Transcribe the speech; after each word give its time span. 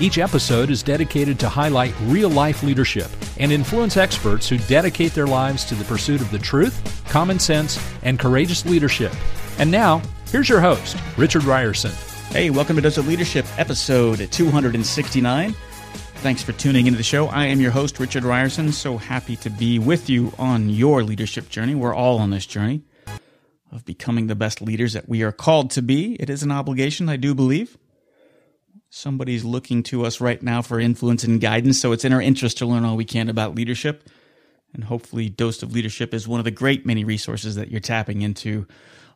Each 0.00 0.16
episode 0.16 0.70
is 0.70 0.82
dedicated 0.82 1.38
to 1.40 1.48
highlight 1.50 1.92
real 2.04 2.30
life 2.30 2.62
leadership 2.62 3.10
and 3.38 3.52
influence 3.52 3.98
experts 3.98 4.48
who 4.48 4.56
dedicate 4.56 5.12
their 5.12 5.26
lives 5.26 5.62
to 5.66 5.74
the 5.74 5.84
pursuit 5.84 6.22
of 6.22 6.30
the 6.30 6.38
truth, 6.38 7.04
common 7.10 7.38
sense, 7.38 7.78
and 8.02 8.18
courageous 8.18 8.64
leadership. 8.64 9.12
And 9.58 9.70
now, 9.70 10.00
here's 10.30 10.48
your 10.48 10.62
host, 10.62 10.96
Richard 11.18 11.42
Rierson. 11.42 11.92
Hey, 12.32 12.48
welcome 12.48 12.76
to 12.76 12.82
Dose 12.82 12.96
of 12.96 13.08
Leadership, 13.08 13.44
episode 13.58 14.32
269. 14.32 15.52
Thanks 15.52 16.42
for 16.42 16.52
tuning 16.52 16.86
into 16.86 16.96
the 16.96 17.02
show. 17.02 17.26
I 17.26 17.44
am 17.48 17.60
your 17.60 17.70
host, 17.70 18.00
Richard 18.00 18.22
Rierson. 18.22 18.72
So 18.72 18.96
happy 18.96 19.36
to 19.36 19.50
be 19.50 19.78
with 19.78 20.08
you 20.08 20.32
on 20.38 20.70
your 20.70 21.02
leadership 21.02 21.50
journey. 21.50 21.74
We're 21.74 21.94
all 21.94 22.20
on 22.20 22.30
this 22.30 22.46
journey 22.46 22.84
of 23.70 23.84
becoming 23.84 24.28
the 24.28 24.34
best 24.34 24.62
leaders 24.62 24.94
that 24.94 25.10
we 25.10 25.22
are 25.22 25.32
called 25.32 25.70
to 25.72 25.82
be. 25.82 26.14
It 26.14 26.30
is 26.30 26.42
an 26.42 26.50
obligation, 26.50 27.10
I 27.10 27.18
do 27.18 27.34
believe. 27.34 27.76
Somebody's 28.92 29.44
looking 29.44 29.84
to 29.84 30.04
us 30.04 30.20
right 30.20 30.42
now 30.42 30.62
for 30.62 30.80
influence 30.80 31.22
and 31.22 31.40
guidance, 31.40 31.80
so 31.80 31.92
it's 31.92 32.04
in 32.04 32.12
our 32.12 32.20
interest 32.20 32.58
to 32.58 32.66
learn 32.66 32.84
all 32.84 32.96
we 32.96 33.04
can 33.04 33.28
about 33.28 33.54
leadership. 33.54 34.08
And 34.74 34.82
hopefully, 34.82 35.28
Dose 35.28 35.62
of 35.62 35.72
Leadership 35.72 36.12
is 36.12 36.26
one 36.26 36.40
of 36.40 36.44
the 36.44 36.50
great 36.50 36.84
many 36.84 37.04
resources 37.04 37.54
that 37.54 37.70
you're 37.70 37.80
tapping 37.80 38.22
into 38.22 38.66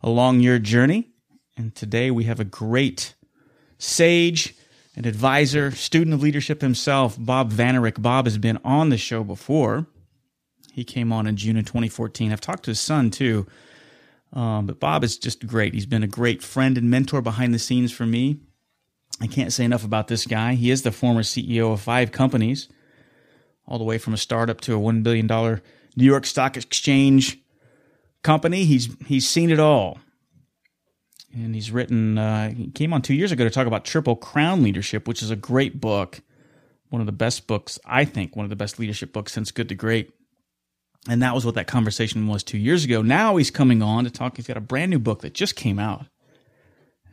along 0.01 0.41
your 0.41 0.61
journey. 0.61 1.09
And 1.57 1.75
today 1.75 2.13
we 2.13 2.25
have 2.25 2.39
a 2.39 2.45
great 2.45 3.15
sage, 3.77 4.55
an 4.95 5.07
advisor, 5.07 5.73
student 5.73 6.15
of 6.15 6.23
leadership 6.23 6.61
himself, 6.61 7.17
Bob 7.19 7.53
Vanourek. 7.53 8.01
Bob 8.01 8.27
has 8.27 8.39
been 8.39 8.61
on 8.65 8.91
the 8.91 8.99
show 8.99 9.25
before. 9.25 9.87
He 10.73 10.85
came 10.85 11.13
on 11.13 11.27
in 11.27 11.37
June 11.37 11.57
of 11.57 11.65
2014. 11.65 12.31
I've 12.31 12.41
talked 12.41 12.65
to 12.65 12.71
his 12.71 12.81
son 12.81 13.11
too. 13.11 13.47
Um, 14.33 14.67
but 14.67 14.79
Bob 14.79 15.03
is 15.03 15.19
just 15.19 15.47
great. 15.49 15.75
He's 15.75 15.87
been 15.87 16.05
a 16.05 16.09
great 16.09 16.45
friend 16.45 16.79
and 16.79 16.89
mentor 16.89 17.23
behind 17.23 17.53
the 17.53 17.59
scenes 17.59 17.91
for 17.91 18.07
me. 18.07 18.39
I 19.21 19.27
can't 19.27 19.53
say 19.53 19.65
enough 19.65 19.85
about 19.85 20.09
this 20.09 20.27
guy. 20.27 20.55
He 20.55 20.71
is 20.71 20.83
the 20.83 20.93
former 20.93 21.23
CEO 21.23 21.73
of 21.73 21.81
five 21.81 22.13
companies, 22.13 22.69
all 23.67 23.79
the 23.79 23.85
way 23.85 23.99
from 23.99 24.13
a 24.15 24.19
startup 24.19 24.61
to 24.63 24.75
a 24.75 24.79
$1 24.79 25.03
billion 25.03 25.27
New 25.27 26.05
York 26.05 26.27
Stock 26.27 26.57
Exchange 26.57 27.39
company. 28.23 28.65
He's, 28.65 28.89
he's 29.07 29.29
seen 29.29 29.51
it 29.51 29.61
all 29.61 29.99
and 31.35 31.55
he's 31.55 31.71
written. 31.71 32.17
Uh, 32.17 32.51
he 32.51 32.69
came 32.69 32.93
on 32.93 33.03
two 33.03 33.15
years 33.15 33.33
ago 33.33 33.45
to 33.45 33.51
talk 33.51 33.67
about 33.67 33.85
Triple 33.85 34.17
Crown 34.17 34.63
Leadership, 34.63 35.09
which 35.09 35.23
is 35.23 35.31
a 35.31 35.37
great 35.37 35.81
book, 35.81 36.21
one 36.89 37.01
of 37.01 37.07
the 37.07 37.13
best 37.13 37.47
books 37.47 37.79
I 37.85 38.05
think, 38.05 38.37
one 38.37 38.45
of 38.45 38.51
the 38.51 38.57
best 38.57 38.79
leadership 38.79 39.13
books 39.13 39.33
since 39.33 39.51
Good 39.51 39.69
to 39.69 39.75
Great. 39.75 40.13
And 41.09 41.21
that 41.23 41.35
was 41.35 41.45
what 41.45 41.57
that 41.57 41.67
conversation 41.67 42.27
was 42.29 42.43
two 42.43 42.57
years 42.57 42.85
ago. 42.85 43.03
Now 43.03 43.37
he's 43.37 43.51
coming 43.51 43.83
on 43.83 44.05
to 44.05 44.11
talk. 44.11 44.37
He's 44.37 44.47
got 44.47 44.57
a 44.57 44.63
brand 44.63 44.91
new 44.91 44.99
book 44.99 45.21
that 45.21 45.35
just 45.35 45.55
came 45.57 45.79
out, 45.79 46.07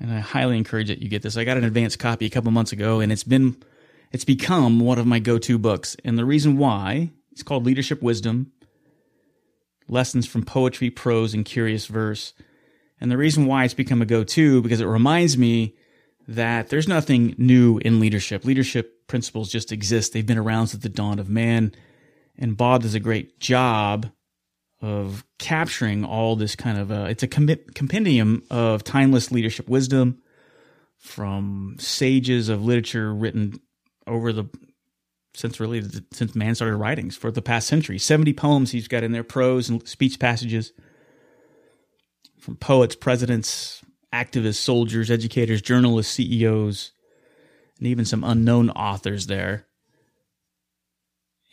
and 0.01 0.11
I 0.11 0.19
highly 0.19 0.57
encourage 0.57 0.87
that 0.87 1.01
you 1.01 1.07
get 1.07 1.21
this. 1.21 1.37
I 1.37 1.43
got 1.43 1.57
an 1.57 1.63
advanced 1.63 1.99
copy 1.99 2.25
a 2.25 2.29
couple 2.29 2.49
months 2.51 2.71
ago, 2.71 2.99
and 2.99 3.11
it's 3.11 3.23
been, 3.23 3.55
it's 4.11 4.25
become 4.25 4.79
one 4.79 4.97
of 4.97 5.05
my 5.05 5.19
go-to 5.19 5.59
books. 5.59 5.95
And 6.03 6.17
the 6.17 6.25
reason 6.25 6.57
why 6.57 7.11
it's 7.31 7.43
called 7.43 7.65
Leadership 7.65 8.01
Wisdom: 8.01 8.51
Lessons 9.87 10.25
from 10.27 10.43
Poetry, 10.43 10.89
Prose, 10.89 11.35
and 11.35 11.45
Curious 11.45 11.85
Verse. 11.85 12.33
And 12.99 13.11
the 13.11 13.17
reason 13.17 13.45
why 13.45 13.63
it's 13.63 13.73
become 13.75 14.01
a 14.01 14.05
go 14.05 14.23
to, 14.23 14.61
because 14.61 14.81
it 14.81 14.85
reminds 14.85 15.37
me 15.37 15.75
that 16.27 16.69
there's 16.69 16.87
nothing 16.87 17.35
new 17.37 17.77
in 17.79 17.99
leadership. 17.99 18.43
Leadership 18.43 19.07
principles 19.07 19.51
just 19.51 19.71
exist. 19.71 20.13
They've 20.13 20.25
been 20.25 20.37
around 20.37 20.67
since 20.67 20.83
the 20.83 20.89
dawn 20.89 21.19
of 21.19 21.29
man. 21.29 21.73
And 22.37 22.57
Bob 22.57 22.83
does 22.83 22.95
a 22.95 22.99
great 22.99 23.39
job 23.39 24.11
of 24.81 25.23
capturing 25.37 26.03
all 26.03 26.35
this 26.35 26.55
kind 26.55 26.77
of, 26.77 26.91
a, 26.91 27.05
it's 27.05 27.23
a 27.23 27.27
compendium 27.27 28.43
of 28.49 28.83
timeless 28.83 29.31
leadership 29.31 29.69
wisdom 29.69 30.21
from 30.97 31.75
sages 31.79 32.49
of 32.49 32.63
literature 32.63 33.13
written 33.13 33.59
over 34.07 34.33
the, 34.33 34.45
since 35.35 35.59
really, 35.59 35.83
since 36.11 36.35
man 36.35 36.55
started 36.55 36.75
writings 36.75 37.15
for 37.15 37.31
the 37.31 37.41
past 37.41 37.67
century. 37.67 37.99
70 37.99 38.33
poems 38.33 38.71
he's 38.71 38.87
got 38.87 39.03
in 39.03 39.11
there, 39.11 39.23
prose 39.23 39.69
and 39.69 39.87
speech 39.87 40.19
passages 40.19 40.73
from 42.39 42.55
poets, 42.55 42.95
presidents, 42.95 43.81
activists, 44.11 44.55
soldiers, 44.55 45.11
educators, 45.11 45.61
journalists, 45.61 46.13
CEOs, 46.13 46.91
and 47.77 47.87
even 47.87 48.03
some 48.03 48.23
unknown 48.23 48.71
authors 48.71 49.27
there. 49.27 49.67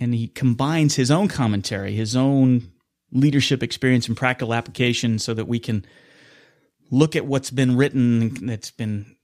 And 0.00 0.14
he 0.14 0.28
combines 0.28 0.94
his 0.94 1.10
own 1.10 1.28
commentary, 1.28 1.92
his 1.94 2.16
own 2.16 2.72
leadership 3.12 3.62
experience 3.62 4.08
and 4.08 4.16
practical 4.16 4.54
application 4.54 5.18
so 5.18 5.34
that 5.34 5.46
we 5.46 5.58
can 5.58 5.84
look 6.90 7.16
at 7.16 7.26
what's 7.26 7.50
been 7.50 7.76
written 7.76 8.46
that's 8.46 8.70
been 8.70 9.16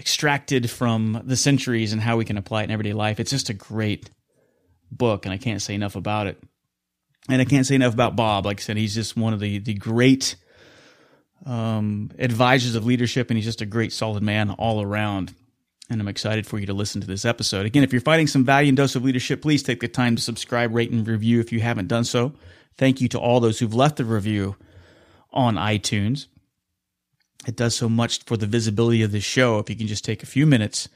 extracted 0.00 0.70
from 0.70 1.22
the 1.24 1.36
centuries 1.36 1.92
and 1.92 2.00
how 2.00 2.16
we 2.16 2.24
can 2.24 2.36
apply 2.36 2.62
it 2.62 2.64
in 2.64 2.70
everyday 2.70 2.92
life. 2.92 3.18
It's 3.18 3.30
just 3.30 3.50
a 3.50 3.54
great 3.54 4.10
book, 4.90 5.26
and 5.26 5.32
I 5.32 5.38
can't 5.38 5.62
say 5.62 5.74
enough 5.74 5.96
about 5.96 6.26
it. 6.26 6.42
And 7.28 7.42
I 7.42 7.44
can't 7.44 7.66
say 7.66 7.74
enough 7.74 7.92
about 7.92 8.16
Bob. 8.16 8.46
Like 8.46 8.60
I 8.60 8.62
said, 8.62 8.76
he's 8.76 8.94
just 8.94 9.16
one 9.16 9.34
of 9.34 9.40
the 9.40 9.58
the 9.58 9.74
great 9.74 10.36
um, 11.44 12.10
advisors 12.18 12.74
of 12.74 12.86
leadership, 12.86 13.30
and 13.30 13.36
he's 13.36 13.44
just 13.44 13.60
a 13.60 13.66
great, 13.66 13.92
solid 13.92 14.22
man 14.22 14.50
all 14.50 14.82
around. 14.82 15.34
And 15.90 16.00
I'm 16.00 16.08
excited 16.08 16.46
for 16.46 16.58
you 16.58 16.66
to 16.66 16.74
listen 16.74 17.00
to 17.00 17.06
this 17.06 17.24
episode. 17.24 17.64
Again, 17.64 17.82
if 17.82 17.92
you're 17.92 18.02
finding 18.02 18.26
some 18.26 18.44
value 18.44 18.68
and 18.68 18.76
Dose 18.76 18.94
of 18.94 19.04
Leadership, 19.04 19.40
please 19.40 19.62
take 19.62 19.80
the 19.80 19.88
time 19.88 20.16
to 20.16 20.22
subscribe, 20.22 20.74
rate, 20.74 20.90
and 20.90 21.06
review 21.06 21.40
if 21.40 21.50
you 21.50 21.60
haven't 21.60 21.88
done 21.88 22.04
so. 22.04 22.34
Thank 22.78 23.00
you 23.00 23.08
to 23.08 23.18
all 23.18 23.40
those 23.40 23.58
who've 23.58 23.74
left 23.74 24.00
a 24.00 24.04
review 24.04 24.56
on 25.32 25.56
iTunes. 25.56 26.26
It 27.46 27.56
does 27.56 27.76
so 27.76 27.88
much 27.88 28.24
for 28.24 28.36
the 28.36 28.46
visibility 28.46 29.02
of 29.02 29.12
the 29.12 29.20
show. 29.20 29.58
If 29.58 29.68
you 29.68 29.76
can 29.76 29.88
just 29.88 30.04
take 30.04 30.22
a 30.22 30.26
few 30.26 30.46
minutes 30.46 30.88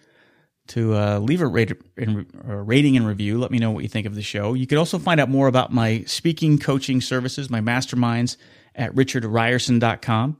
to 0.68 0.94
uh, 0.94 1.18
leave 1.18 1.40
a, 1.40 1.46
rate, 1.46 1.72
a 1.98 2.56
rating 2.56 2.96
and 2.96 3.06
review, 3.06 3.38
let 3.38 3.50
me 3.50 3.58
know 3.58 3.72
what 3.72 3.82
you 3.82 3.88
think 3.88 4.06
of 4.06 4.14
the 4.14 4.22
show. 4.22 4.54
You 4.54 4.66
can 4.66 4.78
also 4.78 4.98
find 4.98 5.20
out 5.20 5.28
more 5.28 5.48
about 5.48 5.72
my 5.72 6.04
speaking 6.06 6.58
coaching 6.58 7.00
services, 7.00 7.50
my 7.50 7.60
masterminds, 7.60 8.36
at 8.74 8.94
richardrierson.com. 8.94 10.36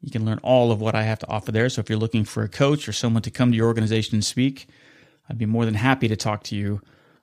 You 0.00 0.10
can 0.10 0.24
learn 0.24 0.40
all 0.42 0.72
of 0.72 0.80
what 0.80 0.96
I 0.96 1.04
have 1.04 1.20
to 1.20 1.28
offer 1.28 1.52
there. 1.52 1.68
So 1.68 1.80
if 1.80 1.88
you're 1.88 1.98
looking 1.98 2.24
for 2.24 2.42
a 2.42 2.48
coach 2.48 2.88
or 2.88 2.92
someone 2.92 3.22
to 3.22 3.30
come 3.30 3.52
to 3.52 3.56
your 3.56 3.68
organization 3.68 4.16
and 4.16 4.24
speak, 4.24 4.66
I'd 5.28 5.38
be 5.38 5.46
more 5.46 5.64
than 5.64 5.74
happy 5.74 6.08
to 6.08 6.16
talk 6.16 6.42
to 6.44 6.56
you 6.56 6.80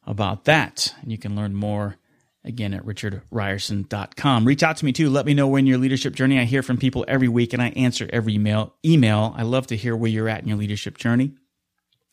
about 0.08 0.46
that. 0.46 0.96
And 1.02 1.12
you 1.12 1.18
can 1.18 1.36
learn 1.36 1.54
more 1.54 1.98
again 2.44 2.74
at 2.74 2.86
richardrierson.com. 2.86 4.46
Reach 4.46 4.64
out 4.64 4.78
to 4.78 4.86
me 4.86 4.92
too. 4.92 5.10
Let 5.10 5.26
me 5.26 5.34
know 5.34 5.48
when 5.48 5.68
your 5.68 5.78
leadership 5.78 6.16
journey. 6.16 6.40
I 6.40 6.46
hear 6.46 6.64
from 6.64 6.78
people 6.78 7.06
every 7.08 7.28
week 7.28 7.54
and 7.54 7.62
I 7.62 7.70
answer 7.70 8.10
every 8.12 8.36
email. 8.36 8.76
Email. 8.86 9.34
I 9.38 9.44
love 9.44 9.68
to 9.68 9.78
hear 9.78 9.96
where 9.96 10.10
you're 10.10 10.30
at 10.30 10.42
in 10.42 10.48
your 10.48 10.58
leadership 10.58 10.98
journey. 10.98 11.34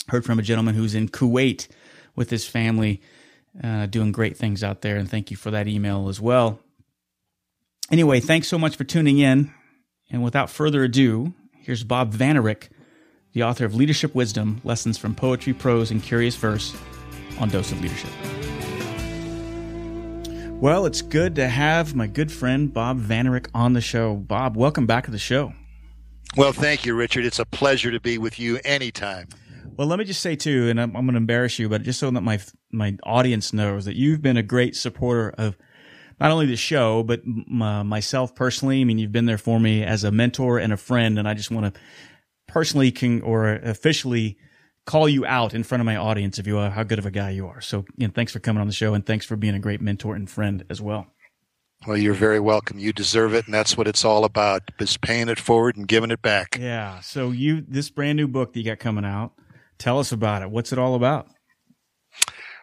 Heard 0.08 0.24
from 0.24 0.38
a 0.38 0.42
gentleman 0.42 0.74
who's 0.74 0.94
in 0.94 1.08
Kuwait 1.08 1.68
with 2.14 2.30
his 2.30 2.46
family, 2.46 3.00
uh, 3.62 3.86
doing 3.86 4.12
great 4.12 4.36
things 4.36 4.62
out 4.64 4.82
there. 4.82 4.96
And 4.96 5.10
thank 5.10 5.30
you 5.30 5.36
for 5.36 5.50
that 5.50 5.68
email 5.68 6.08
as 6.08 6.20
well. 6.20 6.60
Anyway, 7.90 8.20
thanks 8.20 8.48
so 8.48 8.58
much 8.58 8.76
for 8.76 8.84
tuning 8.84 9.18
in. 9.18 9.52
And 10.10 10.22
without 10.22 10.50
further 10.50 10.84
ado, 10.84 11.34
here's 11.52 11.84
Bob 11.84 12.14
Vanourek, 12.14 12.68
the 13.32 13.42
author 13.42 13.64
of 13.64 13.74
Leadership 13.74 14.14
Wisdom 14.14 14.60
Lessons 14.64 14.98
from 14.98 15.14
Poetry, 15.14 15.52
Prose, 15.52 15.90
and 15.90 16.02
Curious 16.02 16.36
Verse 16.36 16.76
on 17.38 17.48
Dose 17.48 17.72
of 17.72 17.80
Leadership. 17.80 18.10
Well, 20.60 20.86
it's 20.86 21.02
good 21.02 21.34
to 21.34 21.48
have 21.48 21.94
my 21.94 22.06
good 22.06 22.32
friend 22.32 22.72
Bob 22.72 22.98
Vanourek 22.98 23.48
on 23.52 23.74
the 23.74 23.82
show. 23.82 24.14
Bob, 24.16 24.56
welcome 24.56 24.86
back 24.86 25.04
to 25.04 25.10
the 25.10 25.18
show. 25.18 25.52
Well, 26.34 26.54
thank 26.54 26.86
you, 26.86 26.94
Richard. 26.94 27.26
It's 27.26 27.38
a 27.38 27.44
pleasure 27.44 27.90
to 27.90 28.00
be 28.00 28.16
with 28.16 28.38
you 28.38 28.58
anytime. 28.64 29.28
Well, 29.76 29.86
let 29.86 29.98
me 29.98 30.06
just 30.06 30.22
say 30.22 30.34
too, 30.34 30.70
and 30.70 30.80
I'm, 30.80 30.96
I'm 30.96 31.04
going 31.04 31.12
to 31.12 31.18
embarrass 31.18 31.58
you, 31.58 31.68
but 31.68 31.82
just 31.82 32.00
so 32.00 32.10
that 32.10 32.22
my 32.22 32.40
my 32.72 32.96
audience 33.02 33.52
knows 33.52 33.84
that 33.84 33.96
you've 33.96 34.22
been 34.22 34.38
a 34.38 34.42
great 34.42 34.74
supporter 34.74 35.34
of 35.36 35.58
not 36.18 36.30
only 36.30 36.46
the 36.46 36.56
show, 36.56 37.02
but 37.02 37.20
m- 37.20 37.60
uh, 37.60 37.84
myself 37.84 38.34
personally. 38.34 38.80
I 38.80 38.84
mean, 38.84 38.98
you've 38.98 39.12
been 39.12 39.26
there 39.26 39.38
for 39.38 39.60
me 39.60 39.84
as 39.84 40.04
a 40.04 40.10
mentor 40.10 40.58
and 40.58 40.72
a 40.72 40.78
friend, 40.78 41.18
and 41.18 41.28
I 41.28 41.34
just 41.34 41.50
want 41.50 41.74
to 41.74 41.80
personally 42.48 42.90
can 42.90 43.20
or 43.20 43.52
officially 43.56 44.38
call 44.86 45.08
you 45.08 45.26
out 45.26 45.52
in 45.52 45.64
front 45.64 45.80
of 45.80 45.84
my 45.84 45.96
audience 45.96 46.38
if 46.38 46.46
you 46.46 46.58
are 46.58 46.70
how 46.70 46.84
good 46.84 46.98
of 46.98 47.06
a 47.06 47.10
guy 47.10 47.30
you 47.30 47.46
are. 47.46 47.60
So, 47.60 47.84
you 47.96 48.06
know, 48.06 48.12
thanks 48.14 48.32
for 48.32 48.38
coming 48.38 48.60
on 48.60 48.66
the 48.66 48.72
show, 48.72 48.94
and 48.94 49.04
thanks 49.04 49.26
for 49.26 49.36
being 49.36 49.54
a 49.54 49.58
great 49.58 49.80
mentor 49.80 50.14
and 50.14 50.30
friend 50.30 50.64
as 50.70 50.80
well. 50.80 51.08
Well, 51.86 51.98
you're 51.98 52.14
very 52.14 52.40
welcome. 52.40 52.78
You 52.78 52.92
deserve 52.92 53.34
it, 53.34 53.44
and 53.44 53.52
that's 53.52 53.76
what 53.76 53.86
it's 53.86 54.04
all 54.04 54.24
about: 54.24 54.62
is 54.78 54.96
paying 54.96 55.28
it 55.28 55.38
forward 55.38 55.76
and 55.76 55.86
giving 55.86 56.10
it 56.10 56.22
back. 56.22 56.56
Yeah. 56.58 57.00
So, 57.00 57.32
you 57.32 57.60
this 57.60 57.90
brand 57.90 58.16
new 58.16 58.28
book 58.28 58.52
that 58.52 58.60
you 58.60 58.64
got 58.64 58.78
coming 58.78 59.04
out, 59.04 59.32
tell 59.76 59.98
us 59.98 60.10
about 60.10 60.42
it. 60.42 60.50
What's 60.50 60.72
it 60.72 60.78
all 60.78 60.94
about? 60.94 61.28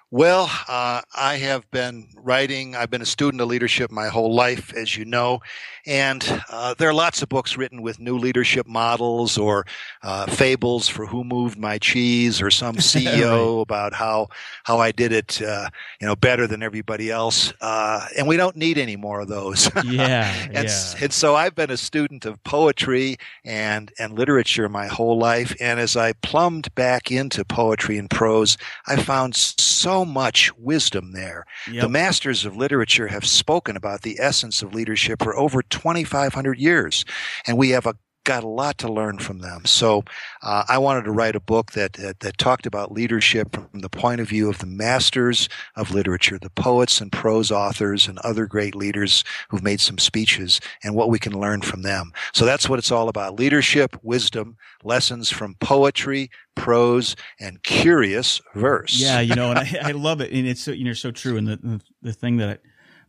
Well, 0.09 0.49
uh, 0.67 1.01
I 1.15 1.37
have 1.37 1.69
been 1.71 2.07
writing. 2.23 2.75
I've 2.75 2.89
been 2.89 3.01
a 3.01 3.05
student 3.05 3.41
of 3.41 3.47
leadership 3.47 3.91
my 3.91 4.07
whole 4.07 4.33
life, 4.33 4.73
as 4.73 4.95
you 4.95 5.05
know, 5.05 5.41
and 5.85 6.43
uh, 6.49 6.73
there 6.77 6.87
are 6.87 6.93
lots 6.93 7.21
of 7.21 7.29
books 7.29 7.57
written 7.57 7.81
with 7.81 7.99
new 7.99 8.17
leadership 8.17 8.65
models 8.65 9.37
or 9.37 9.65
uh, 10.01 10.25
fables 10.27 10.87
for 10.87 11.05
who 11.05 11.23
moved 11.23 11.57
my 11.57 11.77
cheese 11.77 12.41
or 12.41 12.49
some 12.49 12.75
CEO 12.77 13.57
right. 13.57 13.61
about 13.61 13.93
how 13.93 14.29
how 14.63 14.79
I 14.79 14.91
did 14.91 15.11
it, 15.11 15.41
uh, 15.41 15.69
you 15.99 16.07
know, 16.07 16.15
better 16.15 16.47
than 16.47 16.63
everybody 16.63 17.11
else. 17.11 17.53
Uh, 17.59 18.05
and 18.17 18.27
we 18.27 18.37
don't 18.37 18.55
need 18.55 18.77
any 18.77 18.95
more 18.95 19.19
of 19.19 19.27
those. 19.27 19.69
yeah, 19.85 20.33
and, 20.45 20.67
yeah. 20.67 20.93
and 21.01 21.13
so 21.13 21.35
I've 21.35 21.55
been 21.55 21.71
a 21.71 21.77
student 21.77 22.25
of 22.25 22.41
poetry 22.43 23.17
and 23.43 23.91
and 23.99 24.13
literature 24.17 24.69
my 24.69 24.87
whole 24.87 25.17
life, 25.17 25.55
and 25.59 25.79
as 25.79 25.97
I 25.97 26.13
plumbed 26.13 26.73
back 26.75 27.11
into 27.11 27.43
poetry 27.43 27.97
and 27.97 28.09
prose, 28.09 28.57
I 28.87 28.95
found 28.95 29.35
so 29.35 30.05
much 30.05 30.55
wisdom 30.57 31.11
there. 31.11 31.45
Yep. 31.69 31.81
The 31.81 31.89
masters 32.13 32.45
of 32.45 32.55
literature 32.55 33.07
have 33.07 33.25
spoken 33.25 33.75
about 33.75 34.03
the 34.03 34.19
essence 34.19 34.61
of 34.61 34.71
leadership 34.71 35.23
for 35.23 35.35
over 35.35 35.63
2,500 35.63 36.59
years, 36.59 37.05
and 37.47 37.57
we 37.57 37.71
have 37.71 37.87
a 37.87 37.95
got 38.23 38.43
a 38.43 38.47
lot 38.47 38.77
to 38.79 38.91
learn 38.91 39.17
from 39.17 39.39
them. 39.39 39.65
So 39.65 40.03
uh, 40.41 40.63
I 40.67 40.77
wanted 40.77 41.03
to 41.05 41.11
write 41.11 41.35
a 41.35 41.39
book 41.39 41.73
that, 41.73 41.93
that, 41.93 42.21
that 42.21 42.37
talked 42.37 42.65
about 42.65 42.91
leadership 42.91 43.55
from 43.55 43.81
the 43.81 43.89
point 43.89 44.21
of 44.21 44.29
view 44.29 44.49
of 44.49 44.59
the 44.59 44.65
masters 44.65 45.49
of 45.75 45.91
literature, 45.91 46.39
the 46.39 46.49
poets 46.49 47.01
and 47.01 47.11
prose 47.11 47.51
authors 47.51 48.07
and 48.07 48.17
other 48.19 48.45
great 48.45 48.75
leaders 48.75 49.23
who've 49.49 49.63
made 49.63 49.81
some 49.81 49.97
speeches, 49.97 50.61
and 50.83 50.95
what 50.95 51.09
we 51.09 51.19
can 51.19 51.39
learn 51.39 51.61
from 51.61 51.81
them. 51.81 52.11
So 52.33 52.45
that's 52.45 52.69
what 52.69 52.79
it's 52.79 52.91
all 52.91 53.09
about: 53.09 53.37
leadership, 53.37 53.97
wisdom, 54.03 54.57
lessons 54.83 55.29
from 55.29 55.55
poetry, 55.55 56.29
prose, 56.55 57.15
and 57.39 57.61
curious 57.63 58.41
verse. 58.53 58.99
Yeah, 58.99 59.19
you 59.19 59.35
know, 59.35 59.49
and 59.49 59.59
I, 59.59 59.77
I 59.83 59.91
love 59.91 60.21
it, 60.21 60.31
and 60.31 60.47
it's 60.47 60.61
so, 60.61 60.71
you 60.71 60.85
know 60.85 60.93
so 60.93 61.11
true. 61.11 61.37
And 61.37 61.47
the, 61.47 61.57
the 61.57 61.81
the 62.01 62.13
thing 62.13 62.37
that 62.37 62.61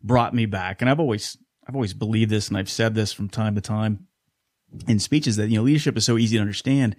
brought 0.02 0.34
me 0.34 0.46
back, 0.46 0.80
and 0.80 0.90
I've 0.90 1.00
always 1.00 1.36
I've 1.66 1.74
always 1.74 1.94
believed 1.94 2.30
this, 2.30 2.48
and 2.48 2.56
I've 2.56 2.70
said 2.70 2.94
this 2.94 3.12
from 3.12 3.28
time 3.28 3.54
to 3.54 3.60
time 3.60 4.06
in 4.86 4.98
speeches 4.98 5.36
that 5.36 5.48
you 5.48 5.56
know 5.56 5.62
leadership 5.62 5.96
is 5.96 6.04
so 6.04 6.18
easy 6.18 6.36
to 6.36 6.40
understand 6.40 6.96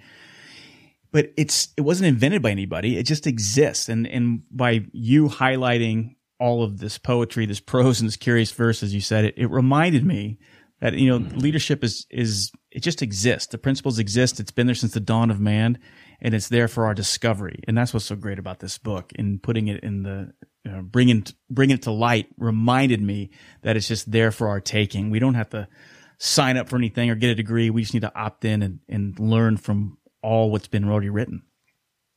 but 1.16 1.32
it's 1.38 1.70
it 1.78 1.82
wasn't 1.82 2.06
invented 2.06 2.42
by 2.42 2.52
anybody. 2.52 2.98
It 2.98 3.04
just 3.04 3.26
exists. 3.26 3.88
And 3.88 4.06
and 4.06 4.42
by 4.52 4.86
you 4.92 5.30
highlighting 5.30 6.18
all 6.42 6.62
of 6.62 6.80
this 6.80 6.98
poetry 6.98 7.46
this 7.46 7.62
prose 7.62 8.02
and 8.02 8.10
this 8.10 8.18
curious 8.18 8.52
verse 8.52 8.84
as 8.84 8.94
you 8.94 9.00
said 9.00 9.24
it, 9.24 9.34
it 9.38 9.50
reminded 9.50 10.06
me 10.06 10.38
that 10.82 10.96
you 10.96 11.08
know 11.08 11.20
mm-hmm. 11.20 11.38
leadership 11.38 11.86
is 11.86 12.06
is 12.10 12.52
it 12.70 12.82
just 12.82 13.02
exists. 13.02 13.48
The 13.48 13.58
principles 13.58 13.98
exist. 13.98 14.42
It's 14.42 14.52
been 14.52 14.68
there 14.68 14.76
since 14.76 14.94
the 14.94 15.00
dawn 15.00 15.32
of 15.32 15.40
man 15.40 15.80
and 16.20 16.34
it's 16.34 16.50
there 16.50 16.68
for 16.68 16.86
our 16.86 16.94
discovery. 16.94 17.62
And 17.66 17.78
that's 17.78 17.94
what's 17.94 18.08
so 18.08 18.18
great 18.18 18.38
about 18.38 18.60
this 18.60 18.78
book 18.78 19.14
and 19.18 19.42
putting 19.42 19.70
it 19.70 19.86
in 19.86 20.04
the 20.04 20.34
you 20.66 20.72
know, 20.72 20.82
bringing 20.82 21.26
bringing 21.50 21.76
it 21.76 21.84
to 21.84 21.92
light 21.92 22.28
reminded 22.38 23.02
me 23.02 23.30
that 23.62 23.78
it's 23.78 23.88
just 23.88 24.12
there 24.12 24.32
for 24.32 24.50
our 24.50 24.60
taking. 24.60 25.12
We 25.12 25.20
don't 25.20 25.36
have 25.36 25.52
to 25.52 25.70
sign 26.18 26.58
up 26.58 26.70
for 26.70 26.76
anything 26.76 27.10
or 27.10 27.16
get 27.16 27.30
a 27.30 27.36
degree. 27.36 27.70
We 27.70 27.82
just 27.82 27.94
need 27.94 28.02
to 28.02 28.16
opt 28.16 28.46
in 28.46 28.62
and, 28.62 28.80
and 28.88 29.20
learn 29.20 29.58
from 29.58 29.98
all 30.22 30.52
what's 30.52 30.68
been 30.68 30.86
already 30.90 31.10
written. 31.10 31.44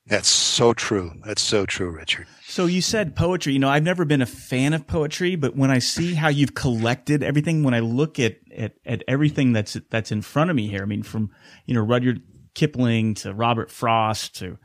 That's 0.06 0.29
so 0.29 0.73
true. 0.73 1.12
That's 1.23 1.43
so 1.43 1.67
true, 1.67 1.91
Richard. 1.91 2.27
So 2.47 2.65
you 2.65 2.81
said 2.81 3.15
poetry. 3.15 3.53
You 3.53 3.59
know, 3.59 3.69
I've 3.69 3.83
never 3.83 4.06
been 4.06 4.23
a 4.23 4.27
fan 4.27 4.73
of 4.73 4.87
poetry, 4.87 5.37
but 5.37 5.55
when 5.55 5.71
I 5.71 5.81
see 5.81 6.15
how 6.15 6.29
you've 6.29 6.55
collected 6.55 7.23
everything, 7.23 7.62
when 7.62 7.75
I 7.75 7.81
look 7.81 8.19
at, 8.19 8.39
at, 8.56 8.73
at 8.87 9.05
everything 9.06 9.53
that's, 9.53 9.77
that's 9.91 10.11
in 10.11 10.23
front 10.23 10.49
of 10.49 10.56
me 10.56 10.67
here, 10.67 10.81
I 10.81 10.87
mean, 10.87 11.03
from, 11.03 11.31
you 11.67 11.75
know, 11.75 11.83
Rudyard 11.83 12.23
Kipling 12.55 13.15
to 13.17 13.35
Robert 13.35 13.71
Frost 13.71 14.37
to, 14.37 14.56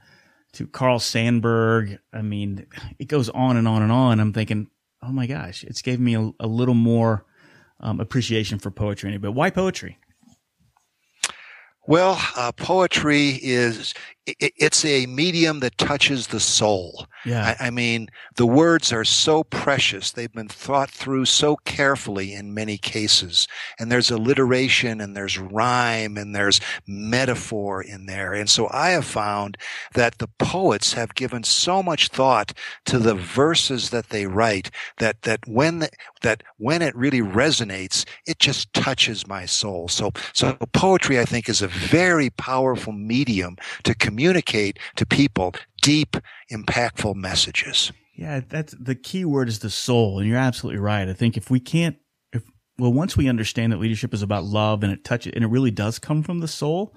to 0.54 0.66
Carl 0.66 1.00
Sandburg. 1.00 2.00
I 2.14 2.22
mean, 2.22 2.66
it 2.98 3.10
goes 3.10 3.28
on 3.28 3.58
and 3.58 3.68
on 3.68 3.82
and 3.82 3.92
on. 3.92 4.22
I'm 4.22 4.32
thinking, 4.32 4.70
oh 5.02 5.12
my 5.12 5.28
gosh, 5.28 5.66
it's 5.66 5.82
gave 5.82 6.00
me 6.00 6.16
a, 6.16 6.32
a 6.40 6.48
little 6.48 6.74
more 6.74 7.26
um, 7.80 8.00
appreciation 8.00 8.60
for 8.60 8.72
poetry. 8.72 9.18
But 9.18 9.32
why 9.34 9.50
poetry? 9.50 9.98
Well, 11.86 12.18
uh, 12.38 12.54
poetry 12.54 13.32
is 13.42 13.94
it's 14.26 14.86
a 14.86 15.06
medium 15.06 15.60
that 15.60 15.78
touches 15.78 16.28
the 16.28 16.40
soul. 16.40 17.08
Yeah. 17.26 17.56
I, 17.60 17.68
I, 17.68 17.70
mean, 17.70 18.08
the 18.36 18.46
words 18.46 18.94
are 18.94 19.04
so 19.04 19.44
precious. 19.44 20.12
They've 20.12 20.32
been 20.32 20.48
thought 20.48 20.90
through 20.90 21.26
so 21.26 21.58
carefully 21.66 22.34
in 22.34 22.54
many 22.54 22.78
cases. 22.78 23.48
And 23.80 23.92
there's 23.92 24.12
alliteration 24.12 25.02
and 25.02 25.16
there's 25.16 25.38
rhyme 25.38 26.18
and 26.18 26.34
there's 26.34 26.62
metaphor 26.88 27.82
in 27.82 28.06
there. 28.06 28.34
And 28.34 28.50
so 28.50 28.70
I 28.72 28.90
have 28.90 29.06
found 29.06 29.58
that 29.94 30.20
the 30.20 30.30
poets 30.40 30.94
have 30.94 31.16
given 31.16 31.44
so 31.44 31.84
much 31.84 32.08
thought 32.08 32.54
to 32.86 33.00
the 33.00 33.16
verses 33.16 33.90
that 33.90 34.10
they 34.10 34.26
write 34.26 34.72
that, 35.00 35.22
that 35.24 35.46
when, 35.48 35.80
the, 35.80 35.90
that 36.22 36.44
when 36.58 36.82
it 36.82 36.96
really 36.96 37.22
resonates, 37.22 38.06
it 38.26 38.40
just 38.40 38.74
touches 38.74 39.28
my 39.28 39.46
soul. 39.46 39.90
So, 39.90 40.12
so 40.34 40.54
poetry, 40.72 41.20
I 41.20 41.26
think, 41.26 41.50
is 41.50 41.62
a 41.62 41.68
very 41.68 42.30
powerful 42.30 42.94
medium 42.94 43.58
to 43.84 43.94
communicate 43.94 44.13
communicate 44.14 44.78
to 44.96 45.06
people 45.08 45.56
deep, 45.82 46.16
impactful 46.52 47.16
messages. 47.16 47.92
Yeah, 48.16 48.42
that's 48.48 48.76
the 48.80 48.94
key 48.94 49.26
word 49.26 49.50
is 49.50 49.60
the 49.60 49.72
soul. 49.72 50.20
And 50.20 50.28
you're 50.28 50.38
absolutely 50.38 50.80
right. 50.80 51.10
I 51.10 51.14
think 51.14 51.36
if 51.36 51.50
we 51.50 51.60
can't, 51.60 51.98
if, 52.32 52.44
well, 52.78 52.94
once 52.94 53.18
we 53.18 53.28
understand 53.28 53.72
that 53.72 53.80
leadership 53.80 54.14
is 54.14 54.22
about 54.22 54.44
love 54.44 54.84
and 54.84 54.94
it 54.94 55.04
touches, 55.04 55.34
and 55.36 55.44
it 55.44 55.48
really 55.48 55.72
does 55.72 55.98
come 55.98 56.22
from 56.22 56.42
the 56.42 56.48
soul. 56.48 56.96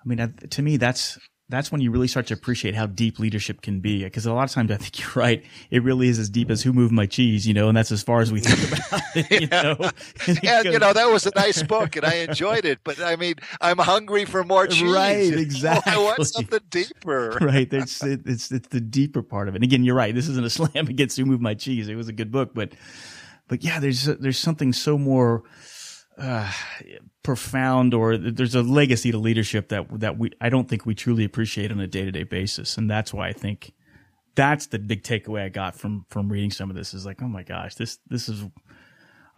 I 0.00 0.08
mean, 0.08 0.34
to 0.50 0.62
me, 0.62 0.76
that's, 0.76 1.18
that's 1.48 1.70
when 1.70 1.80
you 1.80 1.92
really 1.92 2.08
start 2.08 2.26
to 2.26 2.34
appreciate 2.34 2.74
how 2.74 2.86
deep 2.86 3.20
leadership 3.20 3.62
can 3.62 3.78
be. 3.78 4.02
Because 4.02 4.26
a 4.26 4.32
lot 4.32 4.44
of 4.44 4.50
times 4.50 4.70
I 4.72 4.76
think 4.76 4.98
you're 4.98 5.12
right. 5.14 5.44
It 5.70 5.84
really 5.84 6.08
is 6.08 6.18
as 6.18 6.28
deep 6.28 6.50
as 6.50 6.62
who 6.62 6.72
moved 6.72 6.92
my 6.92 7.06
cheese, 7.06 7.46
you 7.46 7.54
know, 7.54 7.68
and 7.68 7.76
that's 7.76 7.92
as 7.92 8.02
far 8.02 8.20
as 8.20 8.32
we 8.32 8.40
think 8.40 8.66
about 8.66 9.02
it, 9.14 9.40
you 9.42 9.46
know. 9.46 9.76
And, 10.26 10.44
and 10.44 10.64
you 10.64 10.78
know, 10.78 10.92
that 10.92 11.08
was 11.08 11.24
a 11.24 11.32
nice 11.36 11.62
book 11.62 11.94
and 11.94 12.04
I 12.04 12.14
enjoyed 12.16 12.64
it. 12.64 12.80
But 12.82 13.00
I 13.00 13.14
mean, 13.14 13.34
I'm 13.60 13.78
hungry 13.78 14.24
for 14.24 14.42
more 14.42 14.66
cheese. 14.66 14.92
Right, 14.92 15.32
exactly. 15.32 15.92
I 15.94 15.98
want 15.98 16.26
something 16.26 16.60
deeper. 16.68 17.38
Right. 17.40 17.72
It's, 17.72 18.02
it's, 18.02 18.50
it's 18.50 18.68
the 18.68 18.80
deeper 18.80 19.22
part 19.22 19.48
of 19.48 19.54
it. 19.54 19.58
And 19.58 19.64
again, 19.64 19.84
you're 19.84 19.94
right. 19.94 20.14
This 20.14 20.28
isn't 20.28 20.44
a 20.44 20.50
slam 20.50 20.88
against 20.88 21.16
who 21.16 21.26
moved 21.26 21.42
my 21.42 21.54
cheese. 21.54 21.88
It 21.88 21.94
was 21.94 22.08
a 22.08 22.12
good 22.12 22.32
book, 22.32 22.54
but, 22.54 22.72
but 23.46 23.62
yeah, 23.62 23.78
there's, 23.78 24.04
there's 24.04 24.38
something 24.38 24.72
so 24.72 24.98
more, 24.98 25.44
uh, 26.18 26.50
profound 27.22 27.92
or 27.92 28.16
there's 28.16 28.54
a 28.54 28.62
legacy 28.62 29.10
to 29.10 29.18
leadership 29.18 29.68
that 29.68 29.86
that 30.00 30.18
we 30.18 30.30
I 30.40 30.48
don't 30.48 30.68
think 30.68 30.86
we 30.86 30.94
truly 30.94 31.24
appreciate 31.24 31.70
on 31.70 31.80
a 31.80 31.86
day 31.86 32.04
to 32.04 32.12
day 32.12 32.24
basis, 32.24 32.76
and 32.76 32.90
that's 32.90 33.12
why 33.12 33.28
I 33.28 33.32
think 33.32 33.72
that's 34.34 34.66
the 34.66 34.78
big 34.78 35.02
takeaway 35.02 35.42
I 35.42 35.48
got 35.48 35.76
from 35.76 36.06
from 36.08 36.30
reading 36.30 36.50
some 36.50 36.70
of 36.70 36.76
this 36.76 36.94
is 36.94 37.04
like, 37.04 37.22
oh 37.22 37.28
my 37.28 37.42
gosh, 37.42 37.74
this 37.74 37.98
this 38.08 38.28
is. 38.28 38.44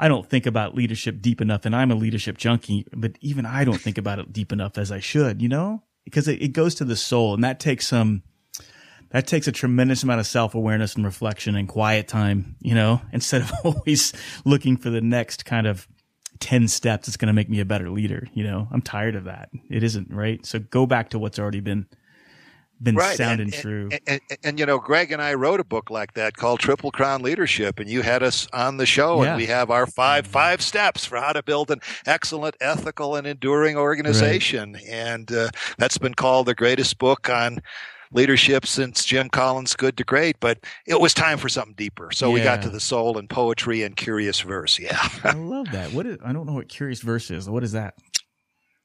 I 0.00 0.06
don't 0.06 0.28
think 0.30 0.46
about 0.46 0.76
leadership 0.76 1.20
deep 1.20 1.40
enough, 1.40 1.66
and 1.66 1.74
I'm 1.74 1.90
a 1.90 1.96
leadership 1.96 2.38
junkie, 2.38 2.86
but 2.94 3.18
even 3.20 3.44
I 3.44 3.64
don't 3.64 3.80
think 3.80 3.98
about 3.98 4.20
it 4.20 4.32
deep 4.32 4.52
enough 4.52 4.78
as 4.78 4.92
I 4.92 5.00
should, 5.00 5.42
you 5.42 5.48
know, 5.48 5.82
because 6.04 6.28
it, 6.28 6.40
it 6.40 6.48
goes 6.52 6.76
to 6.76 6.84
the 6.84 6.94
soul, 6.94 7.34
and 7.34 7.42
that 7.42 7.58
takes 7.58 7.88
some 7.88 8.22
that 9.10 9.26
takes 9.26 9.48
a 9.48 9.52
tremendous 9.52 10.02
amount 10.02 10.20
of 10.20 10.26
self 10.26 10.54
awareness 10.54 10.94
and 10.94 11.04
reflection 11.04 11.56
and 11.56 11.68
quiet 11.68 12.06
time, 12.06 12.56
you 12.60 12.74
know, 12.74 13.00
instead 13.12 13.42
of 13.42 13.52
always 13.64 14.12
looking 14.44 14.76
for 14.76 14.90
the 14.90 15.00
next 15.00 15.44
kind 15.44 15.66
of 15.66 15.88
10 16.40 16.68
steps 16.68 17.06
that's 17.06 17.16
going 17.16 17.28
to 17.28 17.32
make 17.32 17.48
me 17.48 17.60
a 17.60 17.64
better 17.64 17.90
leader. 17.90 18.28
You 18.34 18.44
know, 18.44 18.68
I'm 18.70 18.82
tired 18.82 19.14
of 19.14 19.24
that. 19.24 19.50
It 19.70 19.82
isn't 19.82 20.10
right. 20.10 20.44
So 20.44 20.58
go 20.58 20.86
back 20.86 21.10
to 21.10 21.18
what's 21.18 21.38
already 21.38 21.60
been 21.60 21.86
been 22.80 22.94
right. 22.94 23.16
sound 23.16 23.40
and, 23.40 23.52
and 23.52 23.62
true. 23.62 23.88
And, 23.90 24.00
and, 24.06 24.38
and, 24.44 24.58
you 24.60 24.66
know, 24.66 24.78
Greg 24.78 25.10
and 25.10 25.20
I 25.20 25.34
wrote 25.34 25.60
a 25.60 25.64
book 25.64 25.90
like 25.90 26.14
that 26.14 26.36
called 26.36 26.60
Triple 26.60 26.90
Crown 26.90 27.22
Leadership, 27.22 27.80
and 27.80 27.88
you 27.88 28.02
had 28.02 28.22
us 28.22 28.46
on 28.52 28.76
the 28.76 28.86
show, 28.86 29.22
yeah. 29.22 29.30
and 29.30 29.36
we 29.36 29.46
have 29.46 29.70
our 29.70 29.86
five 29.86 30.26
five 30.26 30.62
steps 30.62 31.04
for 31.04 31.18
how 31.18 31.32
to 31.32 31.42
build 31.42 31.70
an 31.70 31.80
excellent, 32.06 32.56
ethical, 32.60 33.16
and 33.16 33.26
enduring 33.26 33.76
organization. 33.76 34.74
Right. 34.74 34.84
And 34.88 35.32
uh, 35.32 35.48
that's 35.76 35.98
been 35.98 36.14
called 36.14 36.46
the 36.46 36.54
greatest 36.54 36.98
book 36.98 37.28
on 37.28 37.60
leadership 38.12 38.66
since 38.66 39.04
Jim 39.04 39.28
Collins' 39.28 39.74
Good 39.74 39.96
to 39.98 40.04
Great, 40.04 40.40
but 40.40 40.58
it 40.86 41.00
was 41.00 41.14
time 41.14 41.38
for 41.38 41.48
something 41.48 41.74
deeper. 41.74 42.10
So 42.12 42.28
yeah. 42.28 42.34
we 42.34 42.42
got 42.42 42.62
to 42.62 42.70
the 42.70 42.80
soul 42.80 43.18
and 43.18 43.28
poetry 43.28 43.82
and 43.82 43.96
curious 43.96 44.40
verse. 44.40 44.78
Yeah. 44.78 44.98
I 45.24 45.32
love 45.32 45.70
that. 45.72 45.92
What 45.92 46.06
is, 46.06 46.18
I 46.24 46.32
don't 46.32 46.46
know 46.46 46.54
what 46.54 46.68
curious 46.68 47.00
verse 47.00 47.30
is. 47.30 47.48
What 47.48 47.64
is 47.64 47.72
that? 47.72 47.94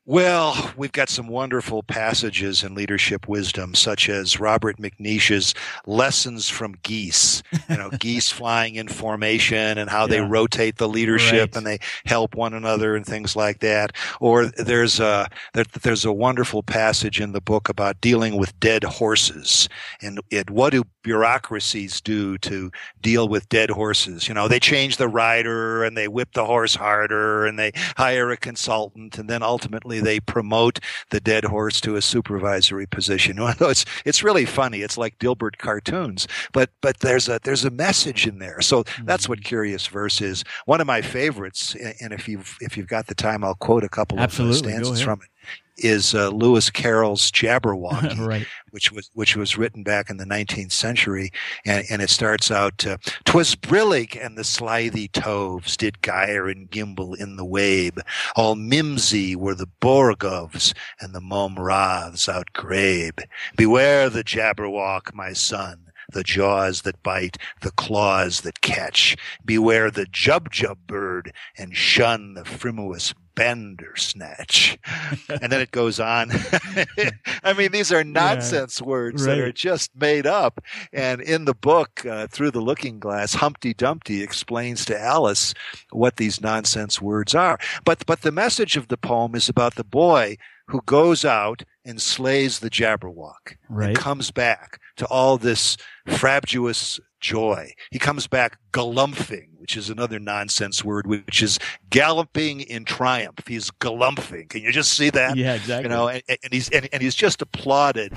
Well, 0.05 0.73
we've 0.75 0.91
got 0.91 1.07
some 1.07 1.27
wonderful 1.29 1.81
passages 1.81 2.61
in 2.61 2.75
leadership 2.75 3.29
wisdom, 3.29 3.73
such 3.73 4.09
as 4.09 4.37
Robert 4.37 4.75
McNeish's 4.77 5.53
Lessons 5.85 6.49
from 6.49 6.75
Geese. 6.83 7.41
You 7.69 7.77
know, 7.77 7.89
geese 7.99 8.29
flying 8.29 8.75
in 8.75 8.89
formation 8.89 9.77
and 9.77 9.89
how 9.89 10.01
yeah. 10.01 10.07
they 10.07 10.21
rotate 10.21 10.75
the 10.75 10.89
leadership 10.89 11.51
right. 11.51 11.55
and 11.55 11.65
they 11.65 11.79
help 12.05 12.35
one 12.35 12.53
another 12.53 12.97
and 12.97 13.05
things 13.05 13.37
like 13.37 13.59
that. 13.59 13.95
Or 14.19 14.47
there's 14.47 14.99
a 14.99 15.29
there, 15.53 15.63
there's 15.83 16.03
a 16.03 16.11
wonderful 16.11 16.63
passage 16.63 17.21
in 17.21 17.31
the 17.31 17.39
book 17.39 17.69
about 17.69 18.01
dealing 18.01 18.35
with 18.35 18.59
dead 18.59 18.83
horses 18.83 19.69
and 20.01 20.19
it, 20.29 20.49
what 20.49 20.71
do 20.71 20.83
bureaucracies 21.03 22.01
do 22.01 22.37
to 22.39 22.71
deal 22.99 23.29
with 23.29 23.47
dead 23.47 23.69
horses? 23.69 24.27
You 24.27 24.33
know, 24.33 24.49
they 24.49 24.59
change 24.59 24.97
the 24.97 25.07
rider 25.07 25.85
and 25.85 25.95
they 25.95 26.09
whip 26.09 26.33
the 26.33 26.45
horse 26.45 26.75
harder 26.75 27.45
and 27.45 27.57
they 27.57 27.71
hire 27.95 28.31
a 28.31 28.37
consultant 28.37 29.17
and 29.17 29.29
then 29.29 29.41
ultimately 29.43 29.92
they 29.99 30.19
promote 30.19 30.79
the 31.09 31.19
dead 31.19 31.45
horse 31.45 31.81
to 31.81 31.95
a 31.95 32.01
supervisory 32.01 32.85
position. 32.87 33.37
Well, 33.43 33.69
it's 33.69 33.85
it's 34.05 34.23
really 34.23 34.45
funny. 34.45 34.81
It's 34.81 34.97
like 34.97 35.19
Dilbert 35.19 35.57
cartoons, 35.57 36.27
but 36.53 36.69
but 36.81 36.99
there's 36.99 37.27
a 37.27 37.39
there's 37.43 37.65
a 37.65 37.69
message 37.69 38.25
in 38.25 38.39
there. 38.39 38.61
So 38.61 38.83
that's 39.03 39.27
what 39.27 39.39
mm-hmm. 39.39 39.47
Curious 39.47 39.87
Verse 39.87 40.21
is. 40.21 40.43
One 40.65 40.79
of 40.79 40.87
my 40.87 41.01
favorites. 41.01 41.75
And 41.99 42.13
if 42.13 42.27
you've 42.29 42.57
if 42.61 42.77
you've 42.77 42.87
got 42.87 43.07
the 43.07 43.15
time, 43.15 43.43
I'll 43.43 43.55
quote 43.55 43.83
a 43.83 43.89
couple 43.89 44.19
Absolutely. 44.19 44.71
of 44.71 44.85
stanzas 44.85 45.01
from 45.01 45.21
it 45.21 45.29
is 45.77 46.13
uh, 46.13 46.29
Lewis 46.29 46.69
Carroll's 46.69 47.31
Jabberwocky, 47.31 48.17
right. 48.19 48.47
which 48.71 48.91
was 48.91 49.09
which 49.13 49.35
was 49.35 49.57
written 49.57 49.83
back 49.83 50.09
in 50.09 50.17
the 50.17 50.25
19th 50.25 50.71
century, 50.71 51.31
and, 51.65 51.85
and 51.89 52.01
it 52.01 52.09
starts 52.09 52.51
out, 52.51 52.85
uh, 52.85 52.97
"Twas 53.25 53.55
brillig 53.55 54.17
and 54.23 54.37
the 54.37 54.43
slithy 54.43 55.07
toves 55.07 55.77
did 55.77 56.01
gyre 56.01 56.47
and 56.47 56.69
gimble 56.69 57.13
in 57.13 57.35
the 57.35 57.45
wabe. 57.45 57.99
All 58.35 58.55
mimsy 58.55 59.35
were 59.35 59.55
the 59.55 59.69
Borogoves 59.79 60.73
and 60.99 61.13
the 61.13 61.21
Mome 61.21 61.55
Raths 61.55 62.27
outgrabe. 62.27 63.23
Beware 63.55 64.09
the 64.09 64.23
Jabberwock, 64.23 65.13
my 65.13 65.33
son." 65.33 65.79
The 66.13 66.23
jaws 66.23 66.83
that 66.83 67.01
bite, 67.03 67.37
the 67.61 67.71
claws 67.71 68.41
that 68.41 68.61
catch. 68.61 69.15
Beware 69.43 69.91
the 69.91 70.05
jubjub 70.05 70.77
bird 70.87 71.33
and 71.57 71.75
shun 71.75 72.33
the 72.33 72.45
frimulous 72.45 73.13
Bandersnatch. 73.35 74.77
and 75.41 75.51
then 75.51 75.61
it 75.61 75.71
goes 75.71 75.99
on. 75.99 76.31
I 77.43 77.53
mean, 77.53 77.71
these 77.71 77.91
are 77.91 78.03
nonsense 78.03 78.79
yeah, 78.79 78.87
words 78.87 79.25
right. 79.25 79.35
that 79.35 79.39
are 79.39 79.51
just 79.51 79.91
made 79.95 80.25
up. 80.25 80.61
And 80.91 81.21
in 81.21 81.45
the 81.45 81.55
book, 81.55 82.05
uh, 82.05 82.27
Through 82.27 82.51
the 82.51 82.61
Looking 82.61 82.99
Glass, 82.99 83.33
Humpty 83.33 83.73
Dumpty 83.73 84.21
explains 84.21 84.85
to 84.85 84.99
Alice 84.99 85.53
what 85.91 86.17
these 86.17 86.41
nonsense 86.41 87.01
words 87.01 87.33
are. 87.33 87.57
But, 87.85 88.05
but 88.05 88.21
the 88.21 88.31
message 88.31 88.77
of 88.77 88.87
the 88.87 88.97
poem 88.97 89.35
is 89.35 89.49
about 89.49 89.75
the 89.75 89.83
boy 89.83 90.37
who 90.67 90.81
goes 90.85 91.25
out 91.25 91.63
and 91.85 92.01
slays 92.01 92.59
the 92.59 92.69
Jabberwock 92.69 93.57
right. 93.69 93.89
and 93.89 93.97
comes 93.97 94.31
back 94.31 94.79
to 94.97 95.05
all 95.07 95.37
this 95.37 95.77
frabjous 96.07 96.99
joy. 97.19 97.73
He 97.91 97.99
comes 97.99 98.27
back 98.27 98.57
galumphing, 98.71 99.47
which 99.57 99.75
is 99.75 99.89
another 99.89 100.19
nonsense 100.19 100.83
word, 100.83 101.07
which 101.07 101.41
is 101.41 101.59
galloping 101.89 102.61
in 102.61 102.85
triumph. 102.85 103.47
He's 103.47 103.71
galumphing. 103.71 104.49
Can 104.49 104.61
you 104.61 104.71
just 104.71 104.93
see 104.93 105.09
that? 105.09 105.35
Yeah, 105.35 105.55
exactly. 105.55 105.89
You 105.89 105.95
know, 105.95 106.07
and, 106.09 106.23
and 106.27 106.53
he's 106.53 106.69
and, 106.69 106.87
and 106.93 107.01
he's 107.01 107.15
just 107.15 107.41
applauded. 107.41 108.13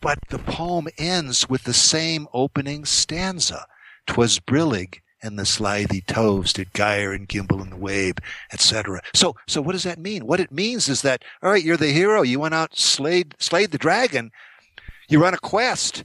But 0.00 0.18
the 0.30 0.38
poem 0.38 0.88
ends 0.96 1.48
with 1.48 1.64
the 1.64 1.74
same 1.74 2.26
opening 2.32 2.84
stanza. 2.86 3.66
Twas 4.06 4.38
brillig 4.38 5.00
and 5.22 5.38
the 5.38 5.46
slithy 5.46 6.00
toves 6.02 6.52
did 6.52 6.72
gyre 6.72 7.12
and 7.12 7.28
gimble 7.28 7.62
in 7.62 7.70
the 7.70 7.76
wabe, 7.76 8.18
etc. 8.52 9.00
So, 9.14 9.36
so 9.46 9.60
what 9.60 9.72
does 9.72 9.84
that 9.84 9.98
mean? 9.98 10.26
What 10.26 10.40
it 10.40 10.52
means 10.52 10.88
is 10.88 11.02
that, 11.02 11.24
all 11.42 11.50
right, 11.50 11.62
you're 11.62 11.76
the 11.76 11.92
hero. 11.92 12.22
You 12.22 12.40
went 12.40 12.54
out, 12.54 12.76
slayed, 12.76 13.34
slayed 13.38 13.70
the 13.70 13.78
dragon. 13.78 14.32
You 15.08 15.22
run 15.22 15.34
a 15.34 15.38
quest 15.38 16.04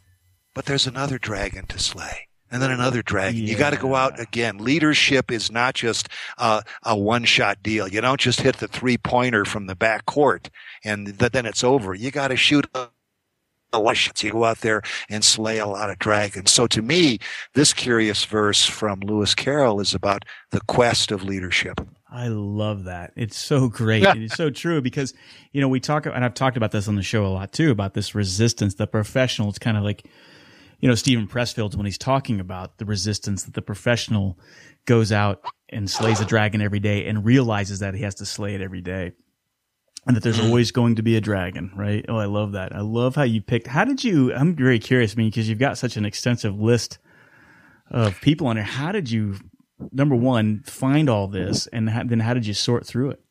but 0.56 0.66
there's 0.66 0.88
another 0.88 1.20
dragon 1.20 1.68
to 1.68 1.78
slay 1.78 2.30
and 2.50 2.62
then 2.62 2.72
another 2.72 3.04
dragon. 3.04 3.42
Yeah. 3.42 3.50
You 3.50 3.58
got 3.58 3.72
to 3.72 3.78
go 3.78 3.94
out 3.94 4.20
again. 4.20 4.58
Leadership 4.58 5.30
is 5.30 5.52
not 5.52 5.76
just 5.76 6.08
uh, 6.38 6.62
a 6.84 6.98
one 6.98 7.26
shot 7.26 7.62
deal. 7.62 7.88
You 7.88 8.02
don't 8.02 8.20
just 8.20 8.42
hit 8.42 8.58
the 8.58 8.68
three 8.68 8.98
pointer 8.98 9.46
from 9.46 9.68
the 9.68 9.76
back 9.76 10.06
court 10.08 10.50
and 10.84 11.20
th- 11.20 11.34
then 11.34 11.46
it's 11.46 11.64
over. 11.64 11.94
You 11.94 12.10
got 12.10 12.30
to 12.30 12.38
shoot 12.38 12.66
a 12.74 12.88
shots. 13.94 14.24
You 14.24 14.32
go 14.32 14.46
out 14.46 14.62
there 14.62 14.82
and 15.10 15.24
slay 15.24 15.58
a 15.60 15.68
lot 15.68 15.90
of 15.90 16.00
dragons. 16.00 16.52
So 16.52 16.68
to 16.68 16.82
me, 16.82 17.20
this 17.54 17.74
curious 17.74 18.26
verse 18.26 18.66
from 18.66 19.00
Lewis 19.02 19.36
Carroll 19.36 19.80
is 19.80 19.94
about 19.94 20.24
the 20.52 20.62
quest 20.62 21.12
of 21.12 21.24
leadership. 21.24 21.82
I 22.10 22.30
love 22.30 22.86
that. 22.86 23.12
It's 23.16 23.38
so 23.38 23.68
great. 23.68 24.04
it's 24.06 24.36
so 24.36 24.50
true 24.50 24.82
because, 24.82 25.14
you 25.52 25.60
know, 25.60 25.68
we 25.68 25.80
talk, 25.80 26.06
and 26.06 26.24
I've 26.24 26.34
talked 26.34 26.56
about 26.56 26.72
this 26.72 26.88
on 26.88 26.96
the 26.96 27.04
show 27.04 27.26
a 27.26 27.28
lot 27.28 27.52
too, 27.52 27.72
about 27.72 27.94
this 27.94 28.16
resistance, 28.16 28.76
the 28.76 28.88
professional. 28.88 29.50
It's 29.50 29.60
kind 29.60 29.76
of 29.76 29.84
like, 29.84 30.06
you 30.80 30.88
know, 30.88 30.96
Steven 30.96 31.28
Pressfield's 31.28 31.76
when 31.76 31.86
he's 31.86 31.98
talking 31.98 32.40
about 32.40 32.78
the 32.78 32.86
resistance 32.86 33.44
that 33.44 33.54
the 33.54 33.62
professional 33.62 34.40
goes 34.86 35.12
out 35.12 35.44
and 35.70 35.90
slays 35.90 36.20
a 36.22 36.26
dragon 36.26 36.62
every 36.62 36.80
day 36.80 37.08
and 37.08 37.26
realizes 37.26 37.80
that 37.80 37.96
he 37.96 38.04
has 38.04 38.16
to 38.16 38.26
slay 38.26 38.56
it 38.56 38.62
every 38.62 38.82
day. 38.82 39.12
And 40.08 40.16
that 40.16 40.22
there's 40.22 40.40
mm. 40.40 40.46
always 40.46 40.72
going 40.72 40.96
to 40.96 41.02
be 41.02 41.16
a 41.16 41.22
dragon, 41.22 41.72
right? 41.76 42.06
Oh, 42.08 42.18
I 42.18 42.26
love 42.26 42.52
that. 42.52 42.76
I 42.76 42.82
love 42.82 43.16
how 43.16 43.24
you 43.24 43.42
picked. 43.42 43.68
How 43.68 43.84
did 43.84 44.04
you? 44.04 44.34
I'm 44.34 44.56
very 44.56 44.78
curious, 44.78 45.14
I 45.14 45.16
mean, 45.16 45.30
because 45.30 45.50
you've 45.50 45.60
got 45.60 45.78
such 45.78 45.98
an 45.98 46.06
extensive 46.06 46.60
list 46.60 47.00
of 47.90 48.20
people 48.22 48.48
on 48.48 48.56
there. 48.56 48.66
How 48.66 48.92
did 48.92 49.10
you, 49.10 49.38
number 49.92 50.16
one, 50.16 50.62
find 50.66 51.10
all 51.10 51.28
this, 51.28 51.68
and 51.68 51.88
then 51.88 52.20
how 52.20 52.34
did 52.36 52.46
you 52.46 52.54
sort 52.54 52.86
through 52.86 53.12
it? 53.12 53.22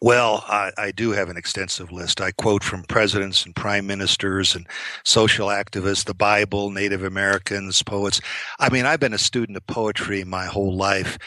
Well, 0.00 0.44
I, 0.46 0.70
I, 0.78 0.92
do 0.92 1.10
have 1.10 1.28
an 1.28 1.36
extensive 1.36 1.90
list. 1.90 2.20
I 2.20 2.30
quote 2.30 2.62
from 2.62 2.84
presidents 2.84 3.44
and 3.44 3.54
prime 3.54 3.84
ministers 3.84 4.54
and 4.54 4.64
social 5.04 5.48
activists, 5.48 6.04
the 6.04 6.14
Bible, 6.14 6.70
Native 6.70 7.02
Americans, 7.02 7.82
poets. 7.82 8.20
I 8.60 8.68
mean, 8.68 8.86
I've 8.86 9.00
been 9.00 9.12
a 9.12 9.18
student 9.18 9.56
of 9.56 9.66
poetry 9.66 10.22
my 10.22 10.46
whole 10.46 10.76
life. 10.76 11.18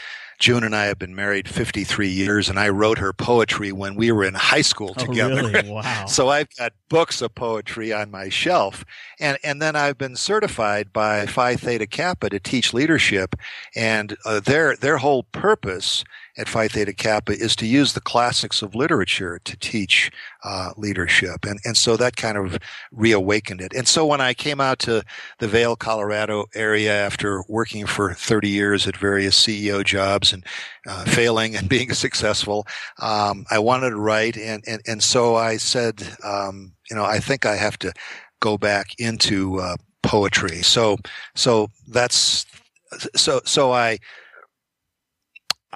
June 0.42 0.64
and 0.64 0.74
I 0.74 0.86
have 0.86 0.98
been 0.98 1.14
married 1.14 1.48
53 1.48 2.08
years, 2.08 2.48
and 2.48 2.58
I 2.58 2.68
wrote 2.68 2.98
her 2.98 3.12
poetry 3.12 3.70
when 3.70 3.94
we 3.94 4.10
were 4.10 4.24
in 4.24 4.34
high 4.34 4.62
school 4.62 4.92
oh, 4.98 5.06
together. 5.06 5.40
Oh, 5.40 5.48
really? 5.48 5.70
Wow. 5.72 6.06
so 6.06 6.30
I've 6.30 6.48
got 6.56 6.72
books 6.88 7.22
of 7.22 7.32
poetry 7.36 7.92
on 7.92 8.10
my 8.10 8.28
shelf. 8.28 8.84
And, 9.20 9.38
and 9.44 9.62
then 9.62 9.76
I've 9.76 9.96
been 9.96 10.16
certified 10.16 10.92
by 10.92 11.26
Phi 11.26 11.54
Theta 11.54 11.86
Kappa 11.86 12.28
to 12.28 12.40
teach 12.40 12.74
leadership. 12.74 13.36
And 13.76 14.16
uh, 14.24 14.40
their, 14.40 14.74
their 14.74 14.96
whole 14.96 15.22
purpose 15.22 16.02
at 16.36 16.48
Phi 16.48 16.68
Theta 16.68 16.92
Kappa 16.92 17.32
is 17.32 17.54
to 17.56 17.66
use 17.66 17.92
the 17.92 18.00
classics 18.00 18.62
of 18.62 18.74
literature 18.74 19.38
to 19.44 19.56
teach 19.56 20.10
uh, 20.44 20.70
leadership, 20.76 21.44
and 21.44 21.60
and 21.64 21.76
so 21.76 21.96
that 21.96 22.16
kind 22.16 22.36
of 22.38 22.58
reawakened 22.90 23.60
it. 23.60 23.72
And 23.74 23.86
so 23.86 24.06
when 24.06 24.20
I 24.20 24.34
came 24.34 24.60
out 24.60 24.78
to 24.80 25.04
the 25.38 25.48
Vail, 25.48 25.76
Colorado 25.76 26.46
area 26.54 26.92
after 26.92 27.44
working 27.48 27.86
for 27.86 28.14
30 28.14 28.48
years 28.48 28.86
at 28.86 28.96
various 28.96 29.40
CEO 29.40 29.84
jobs 29.84 30.32
and 30.32 30.44
uh, 30.86 31.04
failing 31.04 31.54
and 31.56 31.68
being 31.76 31.92
successful, 31.92 32.66
um, 33.00 33.44
I 33.50 33.58
wanted 33.58 33.90
to 33.90 33.96
write, 33.96 34.36
and 34.36 34.64
and 34.66 34.80
and 34.86 35.02
so 35.02 35.36
I 35.36 35.58
said, 35.58 36.02
um, 36.24 36.72
you 36.90 36.96
know, 36.96 37.04
I 37.04 37.18
think 37.18 37.46
I 37.46 37.56
have 37.56 37.78
to 37.80 37.92
go 38.40 38.56
back 38.56 38.86
into 38.98 39.60
uh, 39.60 39.76
poetry. 40.02 40.62
So 40.62 40.98
so 41.34 41.68
that's 41.88 42.46
so 43.14 43.40
so 43.44 43.72
I 43.72 43.98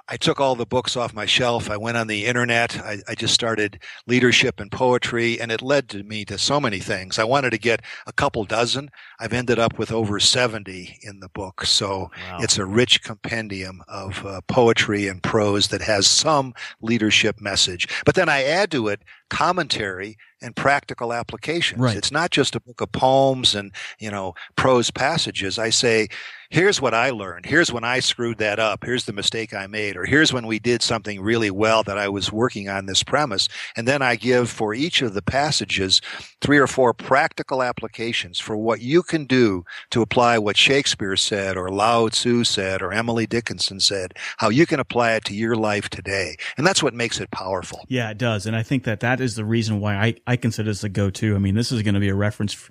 I 0.09 0.17
took 0.17 0.41
all 0.41 0.55
the 0.55 0.67
books 0.67 0.97
off 0.97 1.13
my 1.13 1.27
shelf. 1.27 1.69
I 1.69 1.77
went 1.77 1.97
on 1.97 2.07
the 2.07 2.27
internet. 2.27 2.79
I, 2.79 2.99
I, 3.09 3.15
just 3.17 3.35
started 3.35 3.83
leadership 4.07 4.61
and 4.61 4.71
poetry, 4.71 5.41
and 5.41 5.51
it 5.51 5.63
led 5.63 5.89
to 5.89 6.05
me 6.05 6.25
to 6.27 6.39
so 6.39 6.61
many 6.61 6.79
things. 6.79 7.19
I 7.19 7.25
wanted 7.25 7.51
to 7.51 7.59
get 7.59 7.83
a 8.07 8.13
couple 8.13 8.45
dozen. 8.45 8.91
I've 9.19 9.33
ended 9.33 9.59
up 9.59 9.79
with 9.79 9.91
over 9.91 10.21
70 10.21 10.99
in 11.03 11.19
the 11.19 11.29
book. 11.31 11.65
So 11.65 12.11
wow. 12.31 12.39
it's 12.41 12.57
a 12.57 12.65
rich 12.65 13.03
compendium 13.03 13.83
of 13.89 14.25
uh, 14.25 14.43
poetry 14.47 15.09
and 15.09 15.21
prose 15.23 15.69
that 15.69 15.83
has 15.83 16.07
some 16.07 16.55
leadership 16.81 17.41
message. 17.41 17.89
But 18.05 18.15
then 18.15 18.29
I 18.29 18.45
add 18.45 18.71
to 18.73 18.89
it 18.89 19.03
commentary 19.29 20.17
and 20.43 20.55
practical 20.55 21.13
applications. 21.13 21.81
Right. 21.81 21.97
It's 21.97 22.13
not 22.13 22.31
just 22.31 22.55
a 22.55 22.61
book 22.61 22.81
of 22.81 22.93
poems 22.93 23.55
and, 23.55 23.73
you 23.99 24.11
know, 24.11 24.35
prose 24.57 24.91
passages. 24.91 25.59
I 25.59 25.71
say, 25.71 26.09
here's 26.51 26.81
what 26.81 26.93
I 26.93 27.09
learned. 27.09 27.47
Here's 27.47 27.73
when 27.73 27.85
I 27.85 28.01
screwed 28.01 28.37
that 28.39 28.59
up. 28.59 28.85
Here's 28.85 29.07
the 29.07 29.15
mistake 29.15 29.55
I 29.55 29.67
made. 29.67 29.97
Or 29.97 30.05
here's 30.05 30.35
when 30.35 30.47
we 30.47 30.59
did 30.59 30.83
something 30.83 31.23
really 31.23 31.51
well 31.51 31.83
that 31.85 31.97
I 31.97 32.09
was 32.11 32.31
working 32.31 32.69
on 32.69 32.85
this 32.85 33.03
premise. 33.03 33.49
And 33.77 33.89
then 33.89 34.03
I 34.03 34.15
give 34.15 34.51
for 34.51 34.75
each 34.75 35.01
of 35.01 35.15
the 35.15 35.23
passages 35.23 36.03
three 36.43 36.59
or 36.59 36.67
four 36.67 36.93
practical 36.93 37.63
applications 37.63 38.39
for 38.39 38.59
what 38.59 38.83
you 38.83 39.03
can 39.03 39.25
do 39.25 39.65
to 39.91 40.03
apply 40.03 40.37
what 40.39 40.59
Shakespeare 40.59 41.17
said 41.17 41.57
or 41.57 41.71
Lao 41.71 42.09
Tzu 42.09 42.45
said 42.45 42.83
or 42.83 42.93
Emily 42.93 43.27
Dickinson 43.27 43.81
said, 43.81 44.13
how 44.37 44.51
you 44.51 44.67
can 44.67 44.81
apply 44.81 45.13
it 45.13 45.25
to 45.25 45.35
your 45.35 45.57
life 45.57 45.89
today. 45.89 46.37
And 46.59 46.67
that's 46.67 46.83
what 46.83 46.93
makes 46.93 47.21
it 47.21 47.31
powerful. 47.31 47.87
Yeah, 47.89 48.11
it 48.11 48.19
does. 48.19 48.45
And 48.45 48.55
I 48.55 48.63
think 48.63 48.85
that 48.85 49.01
that 49.01 49.16
is 49.21 49.37
the 49.37 49.45
reason 49.45 49.81
why 49.81 49.95
I, 49.97 50.15
I 50.27 50.37
consider 50.37 50.71
this 50.71 50.85
a 50.85 50.89
go-to. 50.89 51.35
I 51.35 51.39
mean, 51.39 51.55
this 51.55 51.73
is 51.73 51.83
going 51.83 51.95
to 51.95 52.01
be 52.01 52.09
a 52.09 52.15
reference 52.15 52.55
f- 52.55 52.71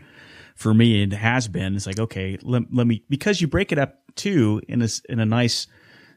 for 0.56 0.74
me. 0.74 1.04
It 1.04 1.14
has 1.14 1.48
been. 1.48 1.76
It's 1.76 1.88
like, 1.88 2.00
okay, 2.00 2.38
let, 2.42 2.64
let 2.72 2.88
me, 2.88 3.04
because 3.10 3.42
you 3.42 3.48
break 3.48 3.72
it 3.72 3.78
up 3.78 4.00
too 4.16 4.62
in 4.68 4.82
a, 4.82 4.88
in 5.10 5.20
a 5.20 5.26
nice, 5.26 5.68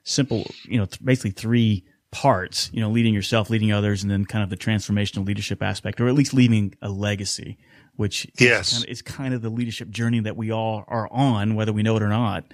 simple, 0.04 0.46
you 0.64 0.78
know, 0.78 0.86
basically 1.04 1.32
three 1.32 1.84
parts, 2.10 2.70
you 2.72 2.80
know, 2.80 2.88
leading 2.88 3.12
yourself, 3.12 3.50
leading 3.50 3.72
others, 3.72 4.02
and 4.02 4.10
then 4.10 4.24
kind 4.24 4.42
of 4.42 4.48
the 4.48 4.56
transformational 4.56 5.26
leadership 5.26 5.62
aspect, 5.62 6.00
or 6.00 6.08
at 6.08 6.14
least 6.14 6.32
leaving 6.32 6.74
a 6.80 6.88
legacy, 6.88 7.58
which 7.96 8.26
yes. 8.38 8.68
is, 8.68 8.72
kind 8.72 8.84
of, 8.84 8.90
is 8.90 9.02
kind 9.02 9.34
of 9.34 9.42
the 9.42 9.50
leadership 9.50 9.90
journey 9.90 10.20
that 10.20 10.36
we 10.36 10.50
all 10.50 10.84
are 10.88 11.08
on, 11.12 11.54
whether 11.54 11.72
we 11.72 11.82
know 11.82 11.96
it 11.96 12.02
or 12.02 12.08
not. 12.08 12.44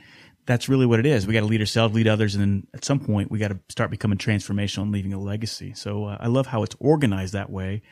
That's 0.46 0.68
really 0.68 0.86
what 0.86 1.00
it 1.00 1.06
is. 1.06 1.26
We 1.26 1.32
got 1.32 1.40
to 1.40 1.46
lead 1.46 1.60
ourselves, 1.60 1.94
lead 1.94 2.08
others, 2.08 2.34
and 2.34 2.42
then 2.42 2.66
at 2.74 2.84
some 2.84 3.00
point 3.00 3.30
we 3.30 3.38
got 3.38 3.48
to 3.48 3.58
start 3.68 3.90
becoming 3.90 4.18
transformational 4.18 4.82
and 4.82 4.92
leaving 4.92 5.12
a 5.12 5.18
legacy. 5.18 5.72
So 5.74 6.04
uh, 6.04 6.18
I 6.20 6.26
love 6.26 6.46
how 6.46 6.62
it's 6.62 6.76
organized 6.80 7.32
that 7.32 7.50
way. 7.50 7.82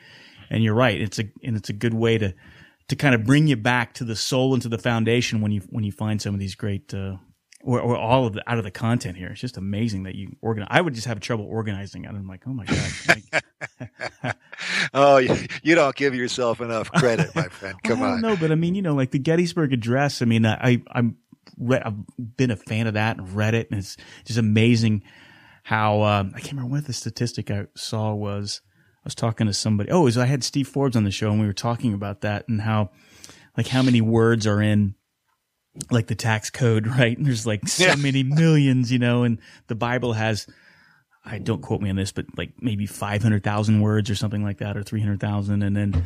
And 0.49 0.63
you're 0.63 0.75
right. 0.75 0.99
It's 0.99 1.19
a 1.19 1.23
and 1.43 1.55
it's 1.55 1.69
a 1.69 1.73
good 1.73 1.93
way 1.93 2.17
to 2.17 2.33
to 2.89 2.95
kind 2.95 3.15
of 3.15 3.23
bring 3.25 3.47
you 3.47 3.55
back 3.55 3.93
to 3.95 4.03
the 4.03 4.15
soul 4.15 4.53
and 4.53 4.61
to 4.61 4.69
the 4.69 4.77
foundation 4.77 5.41
when 5.41 5.51
you 5.51 5.61
when 5.69 5.83
you 5.83 5.91
find 5.91 6.21
some 6.21 6.33
of 6.33 6.39
these 6.39 6.53
great 6.53 6.93
uh, 6.93 7.15
or, 7.63 7.79
or 7.79 7.97
all 7.97 8.27
of 8.27 8.33
the 8.33 8.43
out 8.49 8.57
of 8.57 8.63
the 8.63 8.71
content 8.71 9.17
here. 9.17 9.29
It's 9.29 9.41
just 9.41 9.57
amazing 9.57 10.03
that 10.03 10.15
you 10.15 10.35
organize. 10.41 10.67
I 10.69 10.81
would 10.81 10.93
just 10.93 11.07
have 11.07 11.19
trouble 11.19 11.45
organizing 11.45 12.05
it. 12.05 12.09
I'm 12.09 12.27
like, 12.27 12.43
oh 12.45 12.53
my 12.53 12.65
god. 12.65 14.35
oh, 14.93 15.17
you, 15.17 15.35
you, 15.63 15.75
don't 15.75 15.95
give 15.95 16.13
yourself 16.13 16.61
enough 16.61 16.91
credit, 16.91 17.33
my 17.35 17.47
friend. 17.47 17.81
Come 17.83 17.99
well, 18.01 18.11
on. 18.13 18.21
No, 18.21 18.35
but 18.35 18.51
I 18.51 18.55
mean, 18.55 18.75
you 18.75 18.81
know, 18.81 18.93
like 18.93 19.11
the 19.11 19.19
Gettysburg 19.19 19.73
Address. 19.73 20.21
I 20.21 20.25
mean, 20.25 20.45
I 20.45 20.81
I'm 20.91 21.17
read, 21.57 21.83
I've 21.83 21.95
been 22.37 22.51
a 22.51 22.55
fan 22.55 22.87
of 22.87 22.93
that 22.93 23.17
and 23.17 23.35
read 23.35 23.53
it, 23.53 23.69
and 23.69 23.79
it's 23.79 23.97
just 24.25 24.39
amazing 24.39 25.03
how 25.63 26.01
um, 26.03 26.33
I 26.35 26.39
can't 26.39 26.53
remember 26.53 26.75
what 26.75 26.85
the 26.85 26.93
statistic 26.93 27.49
I 27.49 27.67
saw 27.75 28.13
was. 28.13 28.61
I 28.97 29.05
was 29.05 29.15
talking 29.15 29.47
to 29.47 29.53
somebody. 29.53 29.89
Oh, 29.91 30.01
was, 30.01 30.17
I 30.17 30.25
had 30.25 30.43
Steve 30.43 30.67
Forbes 30.67 30.95
on 30.95 31.03
the 31.03 31.11
show, 31.11 31.31
and 31.31 31.39
we 31.39 31.47
were 31.47 31.53
talking 31.53 31.93
about 31.93 32.21
that 32.21 32.47
and 32.47 32.61
how, 32.61 32.91
like, 33.57 33.67
how 33.67 33.81
many 33.81 34.01
words 34.01 34.47
are 34.47 34.61
in 34.61 34.95
like 35.91 36.07
the 36.07 36.15
tax 36.15 36.49
code, 36.49 36.87
right? 36.99 37.17
And 37.17 37.25
there's 37.25 37.47
like 37.47 37.67
so 37.67 37.87
yeah. 37.87 37.95
many 37.95 38.23
millions, 38.23 38.91
you 38.91 38.99
know, 38.99 39.23
and 39.23 39.39
the 39.67 39.75
Bible 39.75 40.13
has, 40.13 40.47
I 41.25 41.39
don't 41.39 41.61
quote 41.61 41.81
me 41.81 41.89
on 41.89 41.95
this, 41.95 42.11
but 42.11 42.25
like 42.37 42.53
maybe 42.61 42.85
500,000 42.85 43.81
words 43.81 44.09
or 44.09 44.15
something 44.15 44.43
like 44.43 44.59
that, 44.59 44.77
or 44.77 44.83
300,000. 44.83 45.63
And 45.63 45.75
then, 45.75 46.05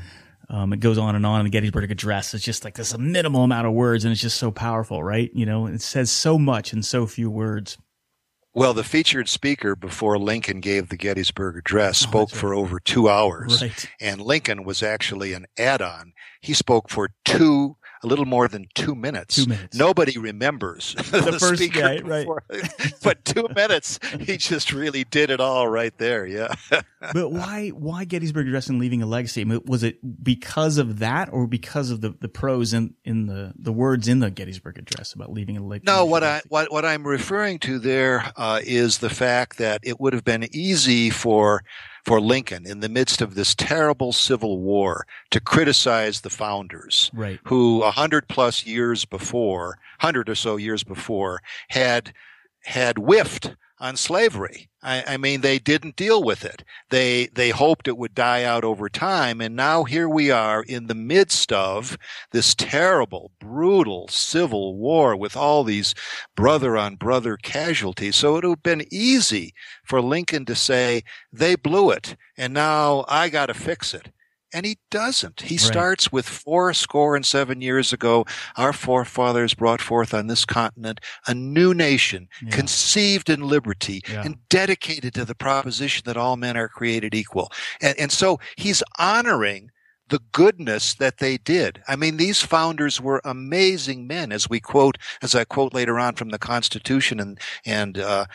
um, 0.49 0.71
it 0.73 0.79
goes 0.79 0.97
on 0.97 1.15
and 1.15 1.25
on 1.25 1.41
in 1.41 1.45
the 1.45 1.49
Gettysburg 1.49 1.91
Address. 1.91 2.33
It's 2.33 2.43
just 2.43 2.63
like 2.63 2.75
this 2.75 2.93
a 2.93 2.97
minimal 2.97 3.43
amount 3.43 3.67
of 3.67 3.73
words 3.73 4.05
and 4.05 4.11
it's 4.11 4.21
just 4.21 4.37
so 4.37 4.51
powerful, 4.51 5.03
right? 5.03 5.29
You 5.33 5.45
know, 5.45 5.67
it 5.67 5.81
says 5.81 6.09
so 6.09 6.37
much 6.37 6.73
in 6.73 6.83
so 6.83 7.05
few 7.05 7.29
words. 7.29 7.77
Well, 8.53 8.73
the 8.73 8.83
featured 8.83 9.29
speaker 9.29 9.75
before 9.75 10.17
Lincoln 10.17 10.61
gave 10.61 10.89
the 10.89 10.97
Gettysburg 10.97 11.57
Address 11.57 12.03
oh, 12.03 12.07
spoke 12.07 12.31
right. 12.31 12.39
for 12.39 12.55
over 12.55 12.79
two 12.79 13.07
hours. 13.07 13.61
Right. 13.61 13.89
And 14.01 14.19
Lincoln 14.19 14.63
was 14.63 14.81
actually 14.81 15.33
an 15.33 15.45
add 15.59 15.81
on. 15.81 16.13
He 16.41 16.53
spoke 16.53 16.89
for 16.89 17.09
two 17.23 17.77
a 18.03 18.07
little 18.07 18.25
more 18.25 18.47
than 18.47 18.67
two 18.75 18.95
minutes. 18.95 19.35
Two 19.35 19.49
minutes. 19.49 19.77
Nobody 19.77 20.17
remembers 20.17 20.95
the, 21.11 21.21
the 21.21 21.39
first 21.39 21.71
guy, 21.73 21.99
right? 21.99 22.27
but 23.03 23.23
two 23.25 23.47
minutes, 23.55 23.99
he 24.19 24.37
just 24.37 24.71
really 24.71 25.03
did 25.03 25.29
it 25.29 25.39
all 25.39 25.67
right 25.67 25.97
there. 25.97 26.25
Yeah. 26.25 26.53
but 27.13 27.31
why, 27.31 27.69
why 27.69 28.05
Gettysburg 28.05 28.47
Address 28.47 28.67
and 28.67 28.79
leaving 28.79 29.01
a 29.01 29.05
legacy? 29.05 29.43
was 29.43 29.83
it 29.83 30.23
because 30.23 30.77
of 30.77 30.99
that, 30.99 31.29
or 31.31 31.47
because 31.47 31.91
of 31.91 32.01
the 32.01 32.15
the 32.19 32.29
prose 32.29 32.73
in 32.73 32.93
in 33.03 33.27
the 33.27 33.53
the 33.57 33.71
words 33.71 34.07
in 34.07 34.19
the 34.19 34.29
Gettysburg 34.29 34.77
Address 34.77 35.13
about 35.13 35.31
leaving 35.31 35.57
a 35.57 35.63
legacy? 35.63 35.91
No, 35.91 36.05
what 36.05 36.23
I 36.23 36.41
what 36.49 36.71
what 36.71 36.85
I'm 36.85 37.05
referring 37.05 37.59
to 37.59 37.79
there 37.79 38.31
uh, 38.35 38.61
is 38.63 38.99
the 38.99 39.09
fact 39.09 39.57
that 39.57 39.81
it 39.83 39.99
would 39.99 40.13
have 40.13 40.23
been 40.23 40.47
easy 40.55 41.09
for 41.09 41.63
for 42.07 42.21
Lincoln 42.21 42.65
in 42.65 42.79
the 42.79 42.87
midst 42.87 43.21
of 43.21 43.35
this 43.35 43.53
terrible 43.53 44.13
civil 44.13 44.59
war 44.59 45.05
to 45.29 45.41
criticize 45.41 46.21
the 46.21 46.29
founders, 46.29 47.11
right. 47.13 47.37
who 47.43 47.83
a 47.83 47.91
hundred 47.91 48.29
plus 48.29 48.65
years 48.65 49.03
before, 49.03 49.77
hundred 49.99 50.29
or 50.29 50.35
so 50.35 50.55
years 50.55 50.85
before, 50.85 51.41
had 51.67 52.13
had 52.63 52.97
whiffed 52.97 53.57
on 53.79 53.95
slavery. 53.95 54.69
I, 54.81 55.03
I, 55.07 55.17
mean, 55.17 55.41
they 55.41 55.59
didn't 55.59 55.95
deal 55.95 56.23
with 56.23 56.45
it. 56.45 56.63
They 56.89 57.27
they 57.27 57.49
hoped 57.49 57.87
it 57.87 57.97
would 57.97 58.15
die 58.15 58.43
out 58.43 58.63
over 58.63 58.89
time, 58.89 59.41
and 59.41 59.55
now 59.55 59.83
here 59.83 60.07
we 60.07 60.31
are 60.31 60.63
in 60.63 60.87
the 60.87 60.95
midst 60.95 61.51
of 61.51 61.97
this 62.31 62.55
terrible, 62.55 63.31
brutal 63.39 64.07
civil 64.07 64.75
war 64.75 65.15
with 65.15 65.35
all 65.35 65.63
these 65.63 65.93
brother 66.35 66.77
on 66.77 66.95
brother 66.95 67.37
casualties. 67.37 68.15
So 68.15 68.37
it 68.37 68.45
would 68.45 68.57
have 68.57 68.63
been 68.63 68.85
easy 68.91 69.53
for 69.85 70.01
Lincoln 70.01 70.45
to 70.45 70.55
say 70.55 71.03
they 71.31 71.55
blew 71.55 71.91
it, 71.91 72.15
and 72.37 72.53
now 72.53 73.05
I 73.07 73.29
got 73.29 73.47
to 73.47 73.53
fix 73.53 73.93
it. 73.93 74.11
And 74.53 74.65
he 74.65 74.77
doesn't. 74.89 75.41
He 75.41 75.55
right. 75.55 75.61
starts 75.61 76.11
with 76.11 76.27
four 76.27 76.73
score 76.73 77.15
and 77.15 77.25
seven 77.25 77.61
years 77.61 77.91
ago, 77.91 78.25
our 78.55 78.73
forefathers 78.73 79.53
brought 79.53 79.81
forth 79.81 80.13
on 80.13 80.27
this 80.27 80.45
continent 80.45 81.01
a 81.27 81.33
new 81.33 81.73
nation, 81.73 82.29
yeah. 82.41 82.49
conceived 82.51 83.29
in 83.29 83.41
liberty 83.41 84.01
yeah. 84.09 84.23
and 84.23 84.37
dedicated 84.49 85.13
to 85.15 85.25
the 85.25 85.35
proposition 85.35 86.03
that 86.05 86.17
all 86.17 86.37
men 86.37 86.55
are 86.55 86.69
created 86.69 87.13
equal. 87.13 87.51
And, 87.81 87.97
and 87.99 88.11
so 88.11 88.39
he's 88.55 88.81
honoring 88.97 89.71
the 90.09 90.21
goodness 90.31 90.93
that 90.95 91.17
they 91.17 91.37
did. 91.37 91.81
I 91.87 91.95
mean, 91.95 92.17
these 92.17 92.41
founders 92.41 93.01
were 93.01 93.21
amazing 93.23 94.07
men, 94.07 94.31
as 94.31 94.49
we 94.49 94.59
quote, 94.59 94.97
as 95.21 95.35
I 95.35 95.43
quote 95.43 95.73
later 95.73 95.99
on 95.99 96.15
from 96.15 96.29
the 96.29 96.39
Constitution 96.39 97.19
and 97.19 97.39
and 97.65 97.97
uh, 97.97 98.25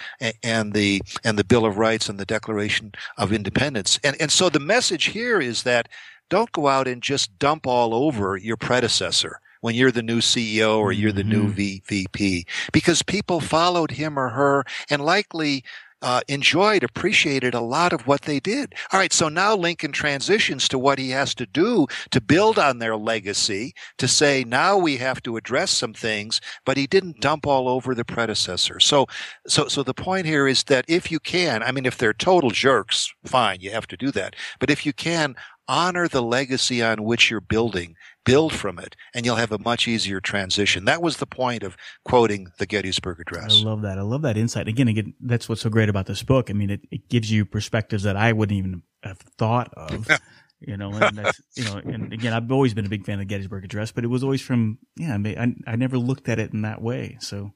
and 0.42 0.72
the 0.72 1.02
and 1.24 1.38
the 1.38 1.44
Bill 1.44 1.64
of 1.64 1.78
Rights 1.78 2.08
and 2.08 2.18
the 2.18 2.26
Declaration 2.26 2.92
of 3.16 3.32
Independence. 3.32 3.98
And 4.04 4.16
and 4.20 4.30
so 4.30 4.48
the 4.48 4.60
message 4.60 5.06
here 5.06 5.40
is 5.40 5.62
that 5.62 5.88
don't 6.28 6.52
go 6.52 6.68
out 6.68 6.88
and 6.88 7.02
just 7.02 7.38
dump 7.38 7.66
all 7.66 7.94
over 7.94 8.36
your 8.36 8.56
predecessor 8.56 9.40
when 9.60 9.74
you're 9.74 9.92
the 9.92 10.02
new 10.02 10.20
CEO 10.20 10.78
or 10.78 10.92
you're 10.92 11.12
the 11.12 11.24
new 11.24 11.44
mm-hmm. 11.44 11.84
VP 11.86 12.46
because 12.72 13.02
people 13.02 13.40
followed 13.40 13.92
him 13.92 14.18
or 14.18 14.28
her 14.30 14.64
and 14.90 15.04
likely 15.04 15.64
uh, 16.02 16.20
enjoyed, 16.28 16.82
appreciated 16.82 17.54
a 17.54 17.60
lot 17.60 17.92
of 17.92 18.06
what 18.06 18.22
they 18.22 18.40
did. 18.40 18.74
All 18.92 19.00
right, 19.00 19.12
so 19.12 19.28
now 19.28 19.56
Lincoln 19.56 19.92
transitions 19.92 20.68
to 20.68 20.78
what 20.78 20.98
he 20.98 21.10
has 21.10 21.34
to 21.36 21.46
do 21.46 21.86
to 22.10 22.20
build 22.20 22.58
on 22.58 22.78
their 22.78 22.96
legacy, 22.96 23.72
to 23.98 24.08
say 24.08 24.44
now 24.44 24.76
we 24.76 24.96
have 24.98 25.22
to 25.22 25.36
address 25.36 25.70
some 25.70 25.94
things, 25.94 26.40
but 26.66 26.76
he 26.76 26.86
didn't 26.86 27.20
dump 27.20 27.46
all 27.46 27.68
over 27.68 27.94
the 27.94 28.04
predecessor. 28.04 28.80
So, 28.80 29.06
so, 29.46 29.68
so 29.68 29.82
the 29.82 29.94
point 29.94 30.26
here 30.26 30.46
is 30.46 30.64
that 30.64 30.84
if 30.88 31.10
you 31.10 31.20
can, 31.20 31.62
I 31.62 31.72
mean, 31.72 31.86
if 31.86 31.98
they're 31.98 32.12
total 32.12 32.50
jerks, 32.50 33.12
fine, 33.24 33.60
you 33.60 33.70
have 33.70 33.86
to 33.88 33.96
do 33.96 34.10
that. 34.12 34.36
But 34.58 34.70
if 34.70 34.84
you 34.84 34.92
can, 34.92 35.36
honor 35.68 36.08
the 36.08 36.22
legacy 36.22 36.82
on 36.82 37.04
which 37.04 37.30
you're 37.30 37.40
building 37.40 37.94
build 38.24 38.52
from 38.52 38.78
it 38.78 38.96
and 39.14 39.24
you'll 39.26 39.36
have 39.36 39.52
a 39.52 39.58
much 39.58 39.88
easier 39.88 40.20
transition. 40.20 40.84
That 40.84 41.02
was 41.02 41.16
the 41.16 41.26
point 41.26 41.62
of 41.62 41.76
quoting 42.04 42.48
the 42.58 42.66
Gettysburg 42.66 43.20
Address. 43.20 43.60
I 43.60 43.64
love 43.64 43.82
that. 43.82 43.98
I 43.98 44.02
love 44.02 44.22
that 44.22 44.36
insight. 44.36 44.68
Again, 44.68 44.88
again, 44.88 45.14
that's 45.20 45.48
what's 45.48 45.62
so 45.62 45.70
great 45.70 45.88
about 45.88 46.06
this 46.06 46.22
book. 46.22 46.50
I 46.50 46.52
mean, 46.52 46.70
it, 46.70 46.80
it 46.90 47.08
gives 47.08 47.30
you 47.30 47.44
perspectives 47.44 48.02
that 48.04 48.16
I 48.16 48.32
wouldn't 48.32 48.56
even 48.56 48.82
have 49.02 49.18
thought 49.38 49.72
of. 49.74 50.08
you 50.60 50.76
know, 50.76 50.92
and 50.92 51.18
that's, 51.18 51.40
you 51.56 51.64
know, 51.64 51.76
and 51.76 52.12
again, 52.12 52.32
I've 52.32 52.50
always 52.52 52.74
been 52.74 52.86
a 52.86 52.90
big 52.90 53.04
fan 53.04 53.14
of 53.14 53.20
the 53.20 53.24
Gettysburg 53.26 53.64
Address, 53.64 53.92
but 53.92 54.04
it 54.04 54.08
was 54.08 54.22
always 54.22 54.42
from, 54.42 54.78
yeah, 54.96 55.14
I, 55.14 55.18
mean, 55.18 55.38
I, 55.66 55.72
I 55.72 55.76
never 55.76 55.98
looked 55.98 56.28
at 56.28 56.38
it 56.38 56.52
in 56.52 56.62
that 56.62 56.80
way. 56.80 57.16
So 57.20 57.52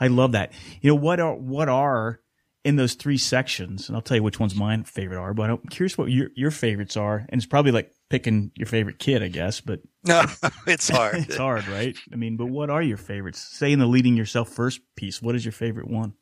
I 0.00 0.06
love 0.06 0.32
that. 0.32 0.52
You 0.80 0.90
know, 0.90 0.96
what 0.96 1.20
are, 1.20 1.34
what 1.34 1.68
are, 1.68 2.20
in 2.64 2.76
those 2.76 2.94
three 2.94 3.16
sections, 3.16 3.88
and 3.88 3.96
I'll 3.96 4.02
tell 4.02 4.16
you 4.16 4.22
which 4.22 4.40
ones 4.40 4.54
my 4.54 4.82
favorite 4.82 5.18
are, 5.18 5.32
but 5.32 5.48
I'm 5.48 5.58
curious 5.70 5.96
what 5.96 6.10
your, 6.10 6.28
your 6.34 6.50
favorites 6.50 6.96
are. 6.96 7.24
And 7.28 7.38
it's 7.38 7.46
probably 7.46 7.72
like 7.72 7.92
picking 8.10 8.50
your 8.54 8.66
favorite 8.66 8.98
kid, 8.98 9.22
I 9.22 9.28
guess, 9.28 9.60
but 9.60 9.80
no, 10.04 10.24
it's 10.66 10.88
hard. 10.88 11.14
it's 11.18 11.36
hard, 11.36 11.66
right? 11.68 11.96
I 12.12 12.16
mean, 12.16 12.36
but 12.36 12.46
what 12.46 12.70
are 12.70 12.82
your 12.82 12.96
favorites? 12.96 13.40
Say 13.40 13.72
in 13.72 13.78
the 13.78 13.86
leading 13.86 14.16
yourself 14.16 14.48
first 14.48 14.80
piece, 14.96 15.20
what 15.22 15.34
is 15.34 15.44
your 15.44 15.52
favorite 15.52 15.88
one? 15.88 16.14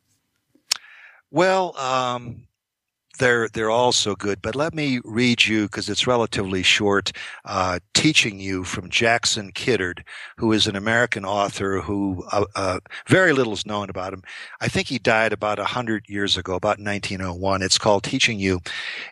Well, 1.29 1.77
um, 1.77 2.46
they're 3.17 3.47
they're 3.49 3.69
all 3.69 3.91
so 3.91 4.15
good. 4.15 4.41
But 4.41 4.55
let 4.55 4.73
me 4.73 4.99
read 5.03 5.45
you 5.45 5.63
because 5.63 5.89
it's 5.89 6.07
relatively 6.07 6.63
short. 6.63 7.11
Uh, 7.45 7.79
teaching 7.93 8.39
you 8.39 8.63
from 8.63 8.89
Jackson 8.89 9.51
Kiddard, 9.51 10.03
who 10.37 10.51
is 10.51 10.67
an 10.67 10.75
American 10.75 11.25
author 11.25 11.81
who 11.81 12.25
uh, 12.31 12.45
uh, 12.55 12.79
very 13.07 13.33
little 13.33 13.53
is 13.53 13.65
known 13.65 13.89
about 13.89 14.13
him. 14.13 14.23
I 14.61 14.67
think 14.67 14.87
he 14.87 14.99
died 14.99 15.33
about 15.33 15.59
hundred 15.59 16.05
years 16.07 16.37
ago, 16.37 16.55
about 16.55 16.79
1901. 16.79 17.61
It's 17.61 17.77
called 17.77 18.03
Teaching 18.03 18.39
You. 18.39 18.61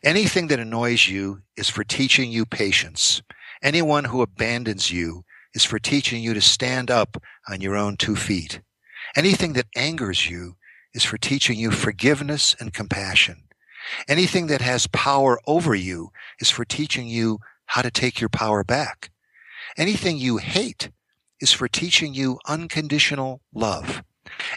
Anything 0.03 0.47
that 0.47 0.59
annoys 0.59 1.07
you 1.07 1.41
is 1.57 1.69
for 1.69 1.83
teaching 1.83 2.31
you 2.31 2.45
patience. 2.45 3.21
Anyone 3.61 4.05
who 4.05 4.21
abandons 4.21 4.91
you 4.91 5.23
is 5.53 5.63
for 5.63 5.79
teaching 5.79 6.21
you 6.21 6.33
to 6.33 6.41
stand 6.41 6.91
up 6.91 7.21
on 7.49 7.61
your 7.61 7.75
own 7.75 7.97
two 7.97 8.15
feet. 8.15 8.61
Anything 9.15 9.53
that 9.53 9.67
angers 9.75 10.29
you 10.29 10.55
is 10.93 11.03
for 11.03 11.17
teaching 11.17 11.57
you 11.57 11.71
forgiveness 11.71 12.55
and 12.59 12.73
compassion. 12.73 13.43
Anything 14.07 14.47
that 14.47 14.61
has 14.61 14.87
power 14.87 15.39
over 15.47 15.75
you 15.75 16.11
is 16.39 16.49
for 16.49 16.65
teaching 16.65 17.07
you 17.07 17.39
how 17.67 17.81
to 17.81 17.91
take 17.91 18.19
your 18.19 18.29
power 18.29 18.63
back. 18.63 19.09
Anything 19.77 20.17
you 20.17 20.37
hate 20.37 20.89
is 21.41 21.51
for 21.51 21.67
teaching 21.67 22.13
you 22.13 22.39
unconditional 22.47 23.41
love. 23.53 24.03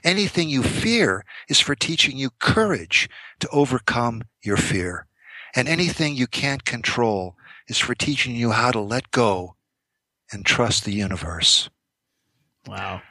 Anything 0.05 0.49
you 0.49 0.63
fear 0.63 1.25
is 1.49 1.61
for 1.61 1.75
teaching 1.75 2.17
you 2.17 2.31
courage 2.39 3.09
to 3.41 3.49
overcome 3.51 4.23
your 4.43 4.57
fear. 4.57 5.07
And 5.55 5.69
anything 5.69 6.15
you 6.15 6.27
can't 6.27 6.65
control 6.65 7.37
is 7.69 7.79
for 7.79 7.95
teaching 7.95 8.35
you 8.37 8.53
how 8.53 8.71
to 8.71 8.81
let 8.81 9.11
go 9.11 9.57
and 10.33 10.45
trust 10.45 10.85
the 10.85 10.93
universe. 10.93 11.69
Wow. 12.67 13.03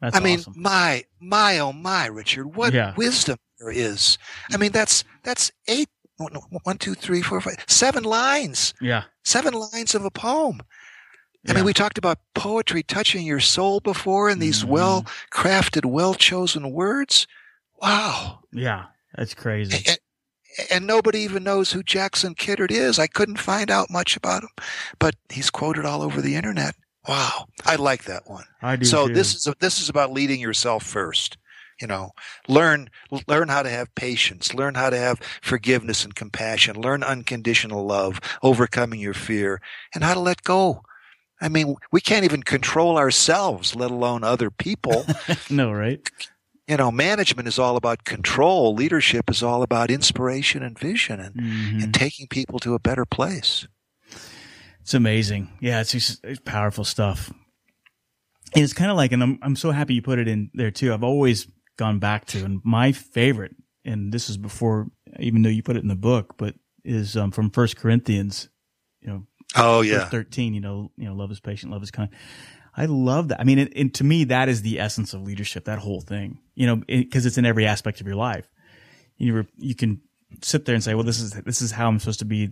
That's 0.00 0.16
I 0.16 0.20
mean, 0.20 0.40
awesome. 0.40 0.54
my 0.56 1.04
my 1.20 1.58
oh 1.58 1.72
my, 1.72 2.06
Richard, 2.06 2.56
what 2.56 2.72
Yeah. 2.72 2.94
wisdom 2.96 3.36
there 3.60 3.70
is. 3.70 4.18
I 4.50 4.56
mean, 4.56 4.72
that's 4.72 5.04
that's 5.22 5.52
eight, 5.68 5.88
one, 6.16 6.78
two, 6.78 6.94
three, 6.94 7.22
four, 7.22 7.40
five, 7.40 7.56
seven 7.68 8.02
lines, 8.04 8.74
yeah. 8.80 9.04
seven 9.24 9.54
lines 9.54 9.94
of 9.94 10.04
a 10.04 10.10
poem. 10.10 10.60
I 11.48 11.54
mean, 11.54 11.64
we 11.64 11.72
talked 11.72 11.96
about 11.96 12.18
poetry 12.34 12.82
touching 12.82 13.24
your 13.24 13.40
soul 13.40 13.80
before, 13.80 14.28
and 14.28 14.42
these 14.42 14.62
Mhm. 14.64 14.68
well 14.68 15.06
crafted, 15.32 15.86
well 15.86 16.14
chosen 16.14 16.70
words. 16.70 17.26
Wow. 17.80 18.40
Yeah. 18.52 18.86
That's 19.14 19.32
crazy. 19.34 19.82
And, 19.88 19.98
and 20.70 20.86
nobody 20.86 21.20
even 21.20 21.42
knows 21.42 21.72
who 21.72 21.82
Jackson 21.82 22.34
Kiddard 22.34 22.70
is. 22.70 22.98
I 22.98 23.06
couldn't 23.06 23.38
find 23.38 23.70
out 23.70 23.88
much 23.90 24.16
about 24.18 24.42
him, 24.42 24.50
but 24.98 25.14
he's 25.30 25.48
quoted 25.48 25.86
all 25.86 26.02
over 26.02 26.20
the 26.20 26.34
internet. 26.36 26.74
Wow. 27.08 27.46
I 27.64 27.76
like 27.76 28.04
that 28.04 28.28
one. 28.28 28.44
I 28.60 28.76
do. 28.76 28.84
So 28.84 29.08
too. 29.08 29.14
this 29.14 29.34
is 29.34 29.48
this 29.60 29.80
is 29.80 29.88
about 29.88 30.12
leading 30.12 30.40
yourself 30.40 30.84
first. 30.84 31.38
You 31.80 31.86
know, 31.86 32.10
learn 32.48 32.90
learn 33.26 33.48
how 33.48 33.62
to 33.62 33.70
have 33.70 33.94
patience, 33.94 34.52
learn 34.54 34.74
how 34.74 34.90
to 34.90 34.98
have 34.98 35.18
forgiveness 35.40 36.04
and 36.04 36.14
compassion, 36.14 36.80
learn 36.80 37.02
unconditional 37.02 37.86
love, 37.86 38.20
overcoming 38.42 39.00
your 39.00 39.14
fear, 39.14 39.60
and 39.94 40.04
how 40.04 40.14
to 40.14 40.20
let 40.20 40.42
go. 40.42 40.82
I 41.40 41.48
mean, 41.48 41.76
we 41.90 42.02
can't 42.02 42.24
even 42.24 42.42
control 42.42 42.98
ourselves, 42.98 43.74
let 43.74 43.90
alone 43.90 44.24
other 44.24 44.50
people. 44.50 45.06
no, 45.50 45.72
right? 45.72 46.06
you 46.68 46.76
know, 46.76 46.92
management 46.92 47.48
is 47.48 47.58
all 47.58 47.76
about 47.76 48.04
control. 48.04 48.74
Leadership 48.74 49.28
is 49.28 49.42
all 49.42 49.62
about 49.64 49.90
inspiration 49.90 50.62
and 50.62 50.78
vision 50.78 51.18
and, 51.18 51.34
Mhm. 51.34 51.82
and 51.82 51.94
taking 51.94 52.28
people 52.28 52.60
to 52.60 52.74
a 52.74 52.78
better 52.78 53.04
place. 53.04 53.66
It's 54.82 54.94
amazing. 54.94 55.48
Yeah, 55.60 55.80
it's 55.80 55.92
just 55.92 56.24
it's 56.24 56.40
powerful 56.44 56.84
stuff. 56.84 57.32
And 58.54 58.62
it's 58.64 58.72
kind 58.72 58.90
of 58.90 58.96
like, 58.96 59.10
and 59.12 59.22
I'm 59.22 59.38
I'm 59.42 59.56
so 59.56 59.70
happy 59.72 59.94
you 59.94 60.02
put 60.02 60.18
it 60.18 60.28
in 60.28 60.50
there 60.54 60.70
too. 60.70 60.92
I've 60.92 61.02
always 61.04 61.48
gone 61.80 61.98
back 61.98 62.26
to, 62.26 62.44
and 62.44 62.60
my 62.62 62.92
favorite, 62.92 63.56
and 63.84 64.12
this 64.12 64.28
is 64.28 64.36
before, 64.36 64.86
even 65.18 65.42
though 65.42 65.48
you 65.48 65.62
put 65.62 65.76
it 65.76 65.82
in 65.82 65.88
the 65.88 65.96
book, 65.96 66.36
but 66.36 66.54
is 66.84 67.16
um, 67.16 67.30
from 67.32 67.50
First 67.50 67.76
Corinthians. 67.76 68.48
You 69.00 69.08
know, 69.08 69.26
Oh 69.56 69.80
yeah, 69.80 70.08
thirteen. 70.08 70.54
You 70.54 70.60
know, 70.60 70.92
you 70.96 71.06
know, 71.06 71.14
love 71.14 71.32
is 71.32 71.40
patient, 71.40 71.72
love 71.72 71.82
is 71.82 71.90
kind. 71.90 72.10
I 72.76 72.84
love 72.84 73.28
that. 73.28 73.40
I 73.40 73.44
mean, 73.44 73.58
it, 73.58 73.72
and 73.74 73.92
to 73.94 74.04
me, 74.04 74.24
that 74.24 74.48
is 74.48 74.62
the 74.62 74.78
essence 74.78 75.12
of 75.14 75.22
leadership. 75.22 75.64
That 75.64 75.80
whole 75.80 76.00
thing, 76.00 76.38
you 76.54 76.66
know, 76.66 76.76
because 76.76 77.26
it's 77.26 77.38
in 77.38 77.46
every 77.46 77.66
aspect 77.66 78.00
of 78.00 78.06
your 78.06 78.16
life. 78.16 78.48
You 79.16 79.34
re- 79.34 79.48
you 79.56 79.74
can 79.74 80.02
sit 80.42 80.66
there 80.66 80.74
and 80.74 80.84
say, 80.84 80.94
well, 80.94 81.04
this 81.04 81.18
is 81.18 81.32
this 81.32 81.62
is 81.62 81.72
how 81.72 81.88
I'm 81.88 81.98
supposed 81.98 82.20
to 82.20 82.26
be 82.26 82.50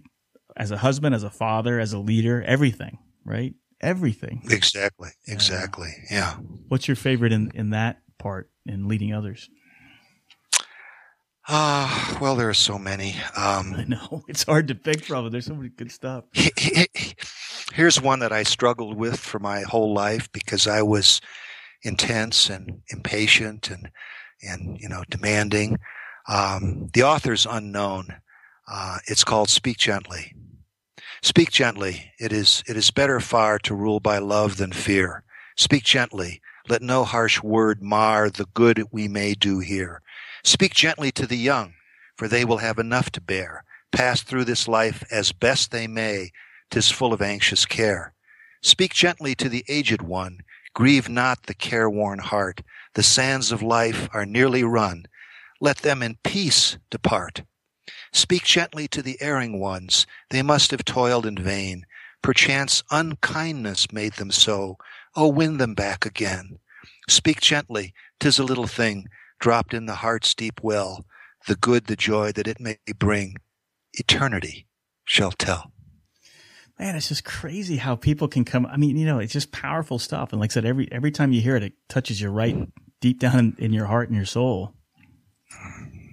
as 0.57 0.71
a 0.71 0.79
husband, 0.79 1.15
as 1.15 1.23
a 1.23 1.31
father, 1.31 1.79
as 1.79 1.93
a 1.93 1.99
leader, 1.99 2.43
everything, 2.43 2.99
right? 3.25 3.55
Everything. 3.81 4.43
Exactly. 4.51 5.11
Exactly. 5.27 5.91
Yeah. 6.11 6.35
What's 6.69 6.89
your 6.89 6.97
favorite 6.97 7.33
in 7.33 7.53
in 7.55 7.71
that 7.71 8.01
part 8.19 8.51
in 8.67 8.89
leading 8.89 9.13
others? 9.13 9.49
Ah, 11.51 12.19
well, 12.21 12.37
there 12.37 12.49
are 12.49 12.55
so 12.55 12.79
many. 12.79 13.15
Um, 13.37 13.75
I 13.79 13.85
know 13.85 14.23
it's 14.29 14.43
hard 14.45 14.69
to 14.69 14.75
pick 14.75 15.05
from. 15.05 15.31
There's 15.31 15.47
so 15.47 15.55
many 15.55 15.71
good 15.71 15.91
stuff. 15.91 16.25
Here's 17.73 18.01
one 18.01 18.19
that 18.21 18.33
I 18.33 18.43
struggled 18.43 18.97
with 18.97 19.19
for 19.19 19.39
my 19.39 19.63
whole 19.63 19.95
life 19.95 20.31
because 20.33 20.67
I 20.67 20.83
was 20.83 21.21
intense 21.83 22.51
and 22.51 22.83
impatient 22.91 23.71
and 23.71 23.91
and 24.43 24.79
you 24.81 24.89
know 24.89 25.05
demanding. 25.09 25.79
Um, 26.29 26.91
the 26.93 27.03
author's 27.03 27.47
unknown. 27.47 28.17
Uh, 28.71 28.99
it's 29.07 29.25
called 29.25 29.49
Speak 29.49 29.79
Gently. 29.79 30.35
Speak 31.23 31.51
gently. 31.51 32.13
It 32.21 32.33
is 32.33 32.63
it 32.69 32.77
is 32.77 32.91
better 32.91 33.21
far 33.21 33.59
to 33.61 33.75
rule 33.75 34.01
by 34.01 34.19
love 34.19 34.57
than 34.57 34.73
fear. 34.73 35.25
Speak 35.57 35.83
gently. 35.83 36.41
Let 36.69 36.83
no 36.83 37.05
harsh 37.05 37.43
word 37.43 37.83
mar 37.83 38.29
the 38.29 38.45
good 38.53 38.85
we 38.93 39.09
may 39.09 39.33
do 39.33 39.59
here. 39.59 40.03
Speak 40.45 40.75
gently 40.75 41.11
to 41.13 41.27
the 41.27 41.39
young, 41.39 41.73
for 42.17 42.29
they 42.29 42.45
will 42.45 42.59
have 42.59 42.79
enough 42.79 43.11
to 43.13 43.23
bear. 43.23 43.65
Pass 43.91 44.23
through 44.23 44.45
this 44.45 44.69
life 44.69 45.03
as 45.11 45.33
best 45.33 45.71
they 45.71 45.87
may, 45.87 46.31
tis 46.71 46.91
full 46.91 47.15
of 47.15 47.23
anxious 47.23 47.65
care. 47.65 48.13
Speak 48.61 48.93
gently 48.93 49.35
to 49.37 49.49
the 49.49 49.65
aged 49.67 50.03
one, 50.03 50.41
grieve 50.75 51.09
not 51.09 51.45
the 51.45 51.55
careworn 51.55 52.19
heart. 52.19 52.61
The 52.95 53.03
sands 53.03 53.51
of 53.51 53.63
life 53.63 54.09
are 54.13 54.27
nearly 54.27 54.63
run. 54.63 55.07
Let 55.63 55.79
them 55.79 56.03
in 56.03 56.19
peace 56.23 56.77
depart. 56.91 57.45
Speak 58.13 58.45
gently 58.45 58.89
to 58.89 59.01
the 59.01 59.17
erring 59.23 59.59
ones, 59.59 60.07
they 60.29 60.43
must 60.43 60.71
have 60.73 60.85
toiled 60.85 61.25
in 61.25 61.37
vain. 61.37 61.87
Perchance 62.21 62.83
unkindness 62.91 63.91
made 63.91 64.15
them 64.15 64.31
so. 64.31 64.77
Oh, 65.17 65.29
win 65.29 65.59
them 65.59 65.75
back 65.75 66.07
again. 66.07 66.59
Speak 67.09 67.41
gently, 67.41 67.95
'tis 68.21 68.39
a 68.39 68.45
little 68.45 68.67
thing, 68.67 69.09
dropped 69.41 69.75
in 69.75 69.87
the 69.87 69.97
heart's 69.97 70.35
deep 70.35 70.61
well. 70.63 71.07
The 71.47 71.57
good, 71.57 71.87
the 71.87 71.97
joy 71.97 72.33
that 72.33 72.49
it 72.49 72.61
may 72.61 72.79
bring, 72.99 73.37
eternity 73.95 74.67
shall 75.05 75.33
tell. 75.33 75.73
Man, 76.79 76.95
it's 76.95 77.09
just 77.09 77.25
crazy 77.25 77.77
how 77.79 77.97
people 77.97 78.29
can 78.29 78.45
come. 78.45 78.67
I 78.67 78.77
mean, 78.77 78.97
you 78.97 79.07
know, 79.07 79.19
it's 79.19 79.33
just 79.33 79.51
powerful 79.51 79.99
stuff. 79.99 80.33
And 80.33 80.41
like 80.41 80.53
I 80.53 80.55
said, 80.55 80.65
every 80.65 80.91
every 80.93 81.11
time 81.11 81.33
you 81.33 81.41
hear 81.41 81.57
it, 81.57 81.63
it 81.63 81.73
touches 81.89 82.21
you 82.21 82.31
right 82.31 82.57
deep 83.01 83.19
down 83.19 83.39
in, 83.39 83.57
in 83.59 83.73
your 83.73 83.87
heart 83.87 84.09
and 84.09 84.17
your 84.17 84.27
soul. 84.27 84.75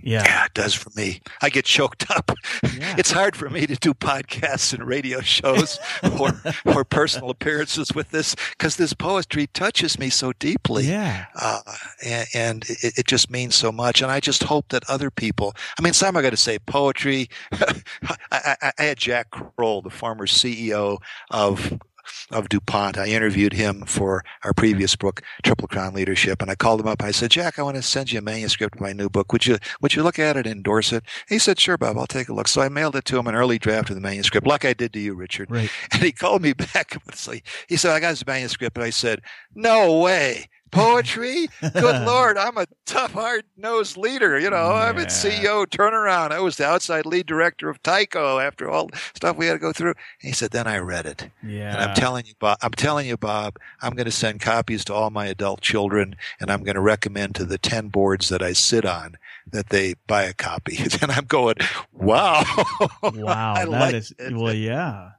Yeah. 0.05 0.23
Yeah, 0.23 0.45
it 0.45 0.53
does 0.53 0.75
for 0.75 0.91
me. 0.95 1.19
I 1.41 1.49
get 1.49 1.65
choked 1.65 2.09
up. 2.11 2.31
Yeah. 2.63 2.95
It's 2.97 3.11
hard 3.11 3.35
for 3.35 3.49
me 3.49 3.65
to 3.65 3.75
do 3.75 3.93
podcasts 3.95 4.71
and 4.71 4.85
radio 4.85 5.19
shows 5.21 5.79
or 6.19 6.39
or 6.65 6.85
personal 6.85 7.31
appearances 7.31 7.91
with 7.95 8.11
this 8.11 8.35
because 8.51 8.75
this 8.75 8.93
poetry 8.93 9.47
touches 9.47 9.97
me 9.97 10.11
so 10.11 10.31
deeply. 10.33 10.85
Yeah. 10.85 11.25
Uh, 11.33 11.61
and, 12.05 12.27
and 12.35 12.65
it, 12.69 12.99
it 12.99 13.07
just 13.07 13.31
means 13.31 13.55
so 13.55 13.71
much. 13.71 14.03
And 14.03 14.11
I 14.11 14.19
just 14.19 14.43
hope 14.43 14.69
that 14.69 14.87
other 14.87 15.09
people, 15.09 15.55
I 15.79 15.81
mean, 15.81 15.93
some 15.93 16.15
are 16.15 16.21
going 16.21 16.31
to 16.31 16.37
say 16.37 16.59
poetry. 16.59 17.27
I, 17.51 17.75
I, 18.31 18.71
I 18.77 18.83
had 18.83 18.97
Jack 18.99 19.31
Krol, 19.31 19.83
the 19.83 19.89
former 19.89 20.27
CEO 20.27 20.99
of 21.31 21.79
of 22.31 22.49
DuPont. 22.49 22.97
I 22.97 23.07
interviewed 23.07 23.53
him 23.53 23.85
for 23.85 24.23
our 24.43 24.53
previous 24.53 24.95
book, 24.95 25.21
Triple 25.43 25.67
Crown 25.67 25.93
Leadership, 25.93 26.41
and 26.41 26.49
I 26.49 26.55
called 26.55 26.81
him 26.81 26.87
up. 26.87 27.03
I 27.03 27.11
said, 27.11 27.31
Jack, 27.31 27.59
I 27.59 27.63
want 27.63 27.75
to 27.77 27.81
send 27.81 28.11
you 28.11 28.19
a 28.19 28.21
manuscript 28.21 28.75
of 28.75 28.81
my 28.81 28.93
new 28.93 29.09
book. 29.09 29.31
Would 29.31 29.45
you 29.45 29.57
would 29.81 29.95
you 29.95 30.03
look 30.03 30.19
at 30.19 30.37
it 30.37 30.47
and 30.47 30.55
endorse 30.57 30.91
it? 30.91 31.03
He 31.27 31.39
said, 31.39 31.59
Sure, 31.59 31.77
Bob, 31.77 31.97
I'll 31.97 32.07
take 32.07 32.29
a 32.29 32.33
look. 32.33 32.47
So 32.47 32.61
I 32.61 32.69
mailed 32.69 32.95
it 32.95 33.05
to 33.05 33.17
him, 33.17 33.27
an 33.27 33.35
early 33.35 33.59
draft 33.59 33.89
of 33.89 33.95
the 33.95 34.01
manuscript, 34.01 34.47
like 34.47 34.65
I 34.65 34.73
did 34.73 34.93
to 34.93 34.99
you, 34.99 35.13
Richard. 35.13 35.51
Right. 35.51 35.69
And 35.91 36.01
he 36.03 36.11
called 36.11 36.41
me 36.41 36.53
back. 36.73 36.97
He 37.67 37.77
said, 37.77 37.91
I 37.91 37.99
got 37.99 38.09
his 38.09 38.25
manuscript. 38.25 38.77
And 38.77 38.85
I 38.85 38.89
said, 38.89 39.21
No 39.53 39.99
way. 39.99 40.49
Poetry? 40.71 41.47
Good 41.61 42.01
Lord, 42.05 42.37
I'm 42.37 42.57
a 42.57 42.65
tough, 42.85 43.13
hard 43.13 43.45
nosed 43.57 43.97
leader. 43.97 44.37
You 44.39 44.49
know, 44.49 44.71
I'm 44.73 44.95
Yeah. 44.97 45.03
at 45.03 45.07
CEO 45.09 45.65
turnaround. 45.65 46.31
I 46.31 46.39
was 46.39 46.57
the 46.57 46.65
outside 46.65 47.05
lead 47.05 47.25
director 47.25 47.69
of 47.69 47.81
Tyco 47.83 48.45
after 48.45 48.69
all 48.69 48.87
the 48.87 48.97
stuff 49.15 49.37
we 49.37 49.45
had 49.47 49.53
to 49.53 49.59
go 49.59 49.71
through. 49.71 49.89
And 49.91 49.97
he 50.29 50.31
said, 50.33 50.51
Then 50.51 50.67
I 50.67 50.77
read 50.79 51.05
it. 51.05 51.29
Yeah. 51.43 51.71
And 51.73 51.81
I'm 51.81 51.95
telling 51.95 52.25
you, 52.25 52.33
Bob, 52.39 52.57
I'm 52.61 52.71
telling 52.71 53.07
you, 53.07 53.15
Bob, 53.17 53.57
I'm 53.81 53.93
going 53.95 54.05
to 54.05 54.11
send 54.11 54.41
copies 54.41 54.83
to 54.85 54.93
all 54.93 55.09
my 55.09 55.27
adult 55.27 55.61
children 55.61 56.15
and 56.39 56.49
I'm 56.51 56.63
going 56.63 56.75
to 56.75 56.81
recommend 56.81 57.35
to 57.35 57.45
the 57.45 57.57
10 57.57 57.87
boards 57.89 58.29
that 58.29 58.41
I 58.41 58.53
sit 58.53 58.85
on 58.85 59.15
that 59.51 59.69
they 59.69 59.93
buy 60.07 60.23
a 60.23 60.33
copy. 60.33 60.77
and 61.01 61.11
I'm 61.11 61.25
going, 61.25 61.55
wow. 61.93 62.43
Wow, 63.03 63.53
that 63.55 63.69
like 63.69 63.95
is 63.95 64.13
it. 64.19 64.33
well, 64.35 64.53
yeah. 64.53 65.11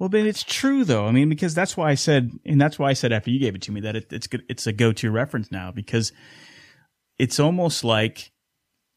Well, 0.00 0.08
but 0.08 0.24
it's 0.24 0.42
true 0.42 0.82
though. 0.82 1.06
I 1.06 1.12
mean, 1.12 1.28
because 1.28 1.54
that's 1.54 1.76
why 1.76 1.90
I 1.90 1.94
said, 1.94 2.32
and 2.46 2.58
that's 2.58 2.78
why 2.78 2.88
I 2.88 2.94
said 2.94 3.12
after 3.12 3.30
you 3.30 3.38
gave 3.38 3.54
it 3.54 3.60
to 3.62 3.72
me 3.72 3.82
that 3.82 3.96
it, 3.96 4.10
it's. 4.10 4.26
It's 4.48 4.66
a 4.66 4.72
go-to 4.72 5.10
reference 5.10 5.52
now 5.52 5.70
because 5.72 6.10
it's 7.18 7.38
almost 7.38 7.84
like 7.84 8.32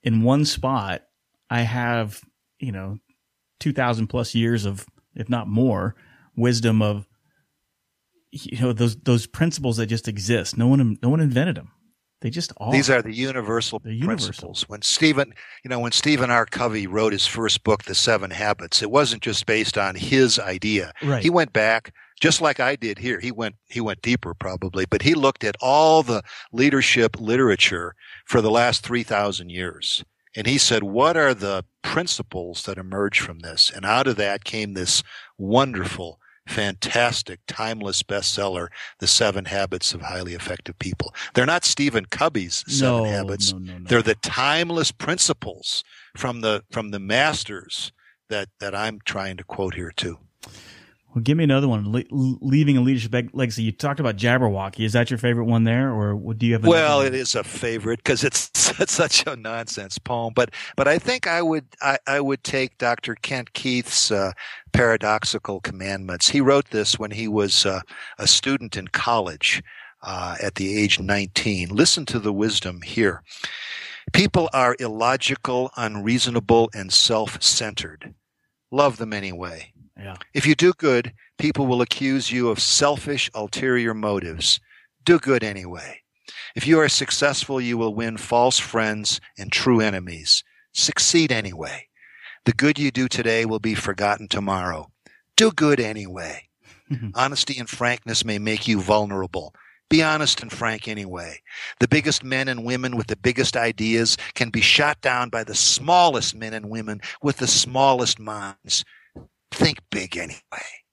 in 0.01 0.23
one 0.23 0.45
spot 0.45 1.01
I 1.49 1.61
have 1.61 2.21
you 2.57 2.71
know 2.71 2.99
two 3.59 3.73
thousand 3.73 4.07
plus 4.07 4.33
years 4.33 4.63
of, 4.63 4.85
if 5.13 5.29
not 5.29 5.49
more, 5.49 5.95
wisdom 6.37 6.81
of 6.81 7.05
you 8.31 8.61
know 8.61 8.71
those 8.71 8.95
those 8.95 9.27
principles 9.27 9.75
that 9.77 9.87
just 9.87 10.07
exist. 10.07 10.57
No 10.57 10.67
one 10.67 10.97
no 11.03 11.09
one 11.09 11.19
invented 11.19 11.57
them. 11.57 11.71
They 12.23 12.29
just 12.29 12.53
are. 12.55 12.71
These 12.71 12.89
are 12.89 13.01
the 13.01 13.13
universal 13.13 13.81
universal. 13.83 14.27
principles. 14.27 14.63
When 14.69 14.81
Stephen, 14.81 15.33
you 15.61 15.69
know, 15.69 15.79
when 15.79 15.91
Stephen 15.91 16.31
R. 16.31 16.45
Covey 16.45 16.87
wrote 16.87 17.11
his 17.11 17.27
first 17.27 17.65
book, 17.65 17.83
The 17.83 17.93
Seven 17.93 18.31
Habits, 18.31 18.81
it 18.81 18.89
wasn't 18.89 19.21
just 19.21 19.45
based 19.45 19.77
on 19.77 19.95
his 19.95 20.39
idea. 20.39 20.93
right. 21.03 21.21
He 21.21 21.29
went 21.29 21.51
back, 21.51 21.93
just 22.21 22.39
like 22.39 22.61
I 22.61 22.77
did 22.77 22.97
here. 22.97 23.19
He 23.19 23.33
went, 23.33 23.55
he 23.67 23.81
went 23.81 24.01
deeper 24.01 24.33
probably, 24.33 24.85
but 24.85 25.01
he 25.01 25.15
looked 25.15 25.43
at 25.43 25.57
all 25.59 26.01
the 26.01 26.23
leadership 26.53 27.19
literature 27.19 27.93
for 28.25 28.39
the 28.39 28.49
last 28.51 28.85
3,000 28.85 29.49
years. 29.49 30.05
And 30.33 30.47
he 30.47 30.57
said, 30.57 30.81
what 30.81 31.17
are 31.17 31.33
the 31.33 31.65
principles 31.81 32.63
that 32.63 32.77
emerge 32.77 33.19
from 33.19 33.39
this? 33.39 33.69
And 33.69 33.85
out 33.85 34.07
of 34.07 34.15
that 34.15 34.45
came 34.45 34.75
this 34.75 35.03
wonderful, 35.37 36.21
fantastic, 36.47 37.39
timeless 37.47 38.03
bestseller, 38.03 38.67
The 38.99 39.07
Seven 39.07 39.45
Habits 39.45 39.93
of 39.93 40.01
Highly 40.01 40.33
Effective 40.33 40.77
People. 40.79 41.13
They're 41.33 41.45
not 41.45 41.65
Stephen 41.65 42.05
Covey's 42.05 42.63
Seven 42.67 43.03
no, 43.03 43.09
Habits. 43.09 43.53
No, 43.53 43.59
no, 43.59 43.77
no. 43.79 43.85
They're 43.87 44.01
the 44.01 44.15
timeless 44.15 44.91
principles 44.91 45.83
from 46.15 46.41
the, 46.41 46.63
from 46.71 46.91
the 46.91 46.99
masters 46.99 47.91
that, 48.29 48.49
that 48.59 48.75
I'm 48.75 48.99
trying 49.05 49.37
to 49.37 49.43
quote 49.43 49.75
here 49.75 49.91
too. 49.95 50.19
Well, 51.13 51.21
give 51.21 51.37
me 51.37 51.43
another 51.43 51.67
one. 51.67 51.91
Le- 51.91 52.03
leaving 52.09 52.75
a 52.77 52.81
leadership 52.81 53.13
legacy. 53.33 53.63
You 53.63 53.71
talked 53.71 53.99
about 53.99 54.17
Jabberwocky. 54.17 54.83
Is 54.83 54.93
that 54.93 55.11
your 55.11 55.19
favorite 55.19 55.45
one 55.45 55.63
there, 55.63 55.91
or 55.91 56.33
do 56.33 56.45
you 56.45 56.53
have? 56.53 56.65
Well, 56.65 56.97
one? 56.97 57.07
it 57.07 57.13
is 57.13 57.35
a 57.35 57.43
favorite 57.43 57.99
because 57.99 58.23
it's, 58.23 58.49
it's 58.79 58.93
such 58.93 59.27
a 59.27 59.35
nonsense 59.35 59.99
poem. 59.99 60.33
But 60.35 60.51
but 60.75 60.87
I 60.87 60.97
think 60.97 61.27
I 61.27 61.41
would 61.41 61.65
I, 61.81 61.97
I 62.07 62.19
would 62.19 62.43
take 62.43 62.79
Dr. 62.79 63.13
Kent 63.15 63.53
Keith's 63.53 64.11
uh, 64.11 64.31
paradoxical 64.71 65.59
commandments. 65.59 66.29
He 66.29 66.41
wrote 66.41 66.71
this 66.71 66.97
when 66.97 67.11
he 67.11 67.27
was 67.27 67.65
uh, 67.65 67.81
a 68.17 68.25
student 68.25 68.75
in 68.75 68.87
college 68.87 69.61
uh, 70.01 70.35
at 70.41 70.55
the 70.55 70.75
age 70.75 70.99
19. 70.99 71.69
Listen 71.69 72.05
to 72.07 72.19
the 72.19 72.33
wisdom 72.33 72.81
here. 72.81 73.21
People 74.13 74.49
are 74.51 74.75
illogical, 74.79 75.71
unreasonable, 75.77 76.69
and 76.73 76.91
self-centered. 76.91 78.13
Love 78.71 78.97
them 78.97 79.13
anyway. 79.13 79.72
Yeah. 79.97 80.15
If 80.33 80.45
you 80.45 80.55
do 80.55 80.73
good, 80.73 81.13
people 81.37 81.67
will 81.67 81.81
accuse 81.81 82.31
you 82.31 82.49
of 82.49 82.59
selfish, 82.59 83.29
ulterior 83.33 83.93
motives. 83.93 84.59
Do 85.03 85.19
good 85.19 85.43
anyway. 85.43 86.01
If 86.55 86.67
you 86.67 86.79
are 86.79 86.89
successful, 86.89 87.59
you 87.59 87.77
will 87.77 87.93
win 87.93 88.17
false 88.17 88.59
friends 88.59 89.19
and 89.37 89.51
true 89.51 89.81
enemies. 89.81 90.43
Succeed 90.73 91.31
anyway. 91.31 91.87
The 92.45 92.53
good 92.53 92.77
you 92.79 92.91
do 92.91 93.07
today 93.07 93.45
will 93.45 93.59
be 93.59 93.75
forgotten 93.75 94.27
tomorrow. 94.27 94.91
Do 95.35 95.51
good 95.51 95.79
anyway. 95.79 96.49
Honesty 97.15 97.57
and 97.57 97.69
frankness 97.69 98.25
may 98.25 98.39
make 98.39 98.67
you 98.67 98.81
vulnerable. 98.81 99.53
Be 99.89 100.01
honest 100.01 100.41
and 100.41 100.51
frank 100.51 100.87
anyway. 100.87 101.39
The 101.79 101.87
biggest 101.87 102.23
men 102.23 102.47
and 102.47 102.65
women 102.65 102.95
with 102.95 103.07
the 103.07 103.15
biggest 103.15 103.55
ideas 103.55 104.17
can 104.33 104.49
be 104.49 104.61
shot 104.61 104.99
down 105.01 105.29
by 105.29 105.43
the 105.43 105.55
smallest 105.55 106.35
men 106.35 106.53
and 106.53 106.69
women 106.69 107.01
with 107.21 107.37
the 107.37 107.47
smallest 107.47 108.19
minds 108.19 108.85
think 109.53 109.79
big 109.91 110.17
anyway. 110.17 110.41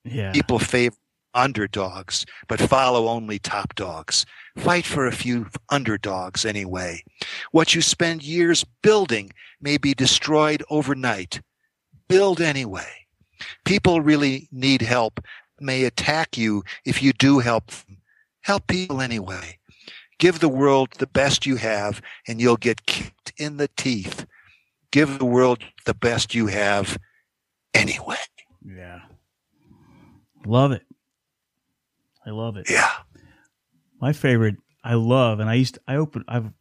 Yeah. 0.03 0.31
People 0.31 0.59
favor 0.59 0.95
underdogs, 1.33 2.25
but 2.47 2.59
follow 2.59 3.07
only 3.07 3.39
top 3.39 3.75
dogs. 3.75 4.25
Fight 4.57 4.85
for 4.85 5.07
a 5.07 5.11
few 5.11 5.47
underdogs 5.69 6.45
anyway. 6.45 7.03
What 7.51 7.73
you 7.73 7.81
spend 7.81 8.23
years 8.23 8.65
building 8.83 9.31
may 9.61 9.77
be 9.77 9.93
destroyed 9.93 10.63
overnight. 10.69 11.41
Build 12.09 12.41
anyway. 12.41 13.07
People 13.65 14.01
really 14.01 14.47
need 14.51 14.81
help, 14.81 15.19
may 15.59 15.85
attack 15.85 16.37
you 16.37 16.63
if 16.85 17.01
you 17.01 17.13
do 17.13 17.39
help 17.39 17.67
them. 17.67 17.97
Help 18.41 18.67
people 18.67 19.01
anyway. 19.01 19.57
Give 20.19 20.39
the 20.39 20.49
world 20.49 20.89
the 20.97 21.07
best 21.07 21.45
you 21.45 21.55
have 21.55 22.01
and 22.27 22.41
you'll 22.41 22.57
get 22.57 22.85
kicked 22.85 23.33
in 23.37 23.57
the 23.57 23.69
teeth. 23.77 24.25
Give 24.91 25.17
the 25.17 25.25
world 25.25 25.63
the 25.85 25.93
best 25.93 26.35
you 26.35 26.47
have 26.47 26.97
anyway. 27.73 28.17
Yeah. 28.65 28.99
Love 30.45 30.71
it. 30.71 30.83
I 32.25 32.29
love 32.31 32.57
it. 32.57 32.69
Yeah. 32.69 32.91
My 33.99 34.13
favorite, 34.13 34.57
I 34.83 34.95
love, 34.95 35.39
and 35.39 35.49
I 35.49 35.55
used 35.55 35.75
to, 35.75 35.81
I 35.87 35.95
open, 35.95 36.23
I've 36.27 36.51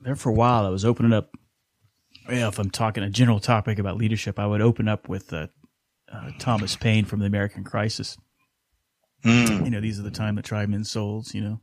there 0.00 0.16
for 0.16 0.30
a 0.30 0.34
while. 0.34 0.66
I 0.66 0.70
was 0.70 0.84
opening 0.84 1.12
up. 1.12 1.30
Yeah, 2.28 2.48
if 2.48 2.58
I'm 2.58 2.70
talking 2.70 3.02
a 3.02 3.10
general 3.10 3.40
topic 3.40 3.78
about 3.78 3.96
leadership, 3.96 4.38
I 4.38 4.46
would 4.46 4.60
open 4.60 4.88
up 4.88 5.08
with 5.08 5.32
uh, 5.32 5.48
uh, 6.12 6.30
Thomas 6.38 6.76
Paine 6.76 7.04
from 7.04 7.20
the 7.20 7.26
American 7.26 7.64
Crisis. 7.64 8.16
Mm. 9.24 9.64
You 9.64 9.70
know, 9.70 9.80
these 9.80 9.98
are 9.98 10.02
the 10.02 10.10
time 10.10 10.36
that 10.36 10.44
try 10.44 10.64
men's 10.66 10.90
souls. 10.90 11.34
You 11.34 11.42
know. 11.42 11.60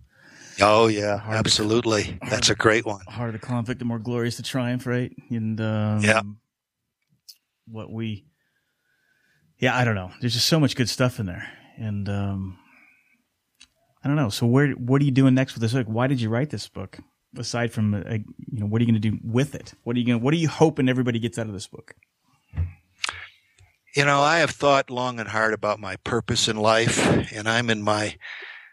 Oh 0.62 0.88
yeah, 0.88 1.17
hard 1.17 1.38
absolutely. 1.38 2.04
To, 2.04 2.17
That's 2.30 2.50
a 2.50 2.56
great 2.56 2.86
one. 2.86 3.02
Harder 3.08 3.34
to 3.34 3.39
conflict, 3.39 3.80
the 3.80 3.86
more 3.86 4.00
glorious 4.00 4.38
to 4.38 4.43
triumph, 4.43 4.86
right? 4.86 5.12
And 5.30 5.60
um, 5.62 6.02
yeah, 6.02 6.21
what 7.67 7.91
we 7.91 8.26
yeah, 9.60 9.76
I 9.76 9.84
don't 9.84 9.96
know. 9.96 10.12
There's 10.22 10.34
just 10.34 10.48
so 10.48 10.60
much 10.60 10.76
good 10.76 10.89
stuff 10.89 11.20
in 11.20 11.26
there, 11.26 11.48
and 11.78 12.08
um, 12.08 12.60
I 14.04 14.08
don't 14.08 14.17
know. 14.17 14.30
So 14.30 14.46
where 14.46 14.70
what 14.72 15.02
are 15.02 15.06
you 15.06 15.12
doing 15.12 15.34
next 15.34 15.54
with 15.54 15.62
this 15.62 15.74
book? 15.74 15.88
Why 15.88 16.08
did 16.08 16.22
you 16.22 16.30
write 16.30 16.50
this 16.50 16.67
book? 16.67 17.00
Aside 17.38 17.74
from 17.74 17.93
uh, 17.93 18.00
you 18.10 18.60
know, 18.60 18.65
what 18.65 18.80
are 18.80 18.86
you 18.86 18.91
going 18.91 19.02
to 19.02 19.10
do 19.12 19.20
with 19.24 19.54
it? 19.54 19.74
What 19.84 19.96
are 19.96 20.00
you 20.00 20.06
going? 20.06 20.22
What 20.22 20.34
are 20.34 20.38
you 20.38 20.48
hoping 20.48 20.89
everybody 20.89 21.20
gets 21.20 21.38
out 21.38 21.48
of 21.48 21.54
this 21.54 21.67
book? 21.67 21.96
You 23.96 24.06
know, 24.06 24.22
I 24.22 24.39
have 24.39 24.52
thought 24.52 24.89
long 24.91 25.20
and 25.20 25.30
hard 25.30 25.54
about 25.54 25.80
my 25.80 25.96
purpose 25.98 26.48
in 26.48 26.58
life, 26.58 27.06
and 27.34 27.50
I'm 27.50 27.70
in 27.70 27.82
my 27.82 28.15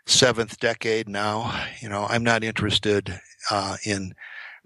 seventh 0.07 0.61
decade 0.61 1.09
now. 1.09 1.67
You 1.81 1.89
know, 1.89 2.07
I'm 2.09 2.23
not 2.23 2.45
interested 2.45 3.21
uh, 3.51 3.79
in 3.85 4.15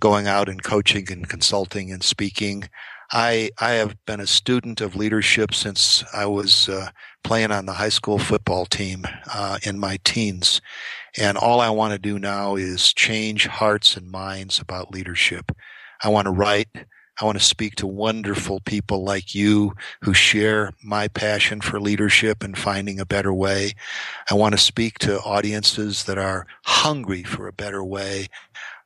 going 0.01 0.27
out 0.27 0.49
and 0.49 0.63
coaching 0.63 1.11
and 1.11 1.29
consulting 1.29 1.93
and 1.93 2.03
speaking. 2.03 2.69
I 3.11 3.51
I 3.59 3.73
have 3.73 3.97
been 4.05 4.21
a 4.21 4.27
student 4.27 4.81
of 4.81 4.97
leadership 4.97 5.55
since 5.55 6.05
I 6.13 6.27
was 6.27 6.69
uh, 6.69 6.91
playing 7.25 7.51
on 7.53 7.67
the 7.67 7.73
high 7.73 7.89
school 7.89 8.19
football 8.19 8.67
team 8.67 9.07
uh, 9.33 9.59
in 9.63 9.79
my 9.79 9.99
teens, 10.05 10.61
and 11.17 11.39
all 11.39 11.61
I 11.61 11.71
want 11.71 11.93
to 11.93 11.99
do 11.99 12.19
now 12.19 12.57
is 12.57 12.93
change 12.93 13.47
hearts 13.47 13.97
and 13.97 14.11
minds 14.11 14.59
about 14.59 14.93
leadership. 14.93 15.53
I 16.03 16.09
want 16.09 16.27
to 16.27 16.33
write. 16.33 16.69
I 17.21 17.25
want 17.25 17.39
to 17.39 17.45
speak 17.45 17.75
to 17.77 17.87
wonderful 17.87 18.61
people 18.61 19.03
like 19.03 19.35
you 19.35 19.75
who 20.03 20.15
share 20.15 20.73
my 20.85 21.09
passion 21.09 21.61
for 21.61 21.81
leadership 21.81 22.45
and 22.45 22.57
finding 22.57 23.01
a 23.01 23.07
better 23.07 23.35
way. 23.35 23.73
I 24.31 24.35
want 24.35 24.53
to 24.53 24.59
speak 24.59 24.99
to 25.01 25.19
audiences 25.21 26.05
that 26.05 26.17
are 26.19 26.47
hungry 26.65 27.25
for 27.25 27.49
a 27.49 27.53
better 27.53 27.83
way. 27.83 28.29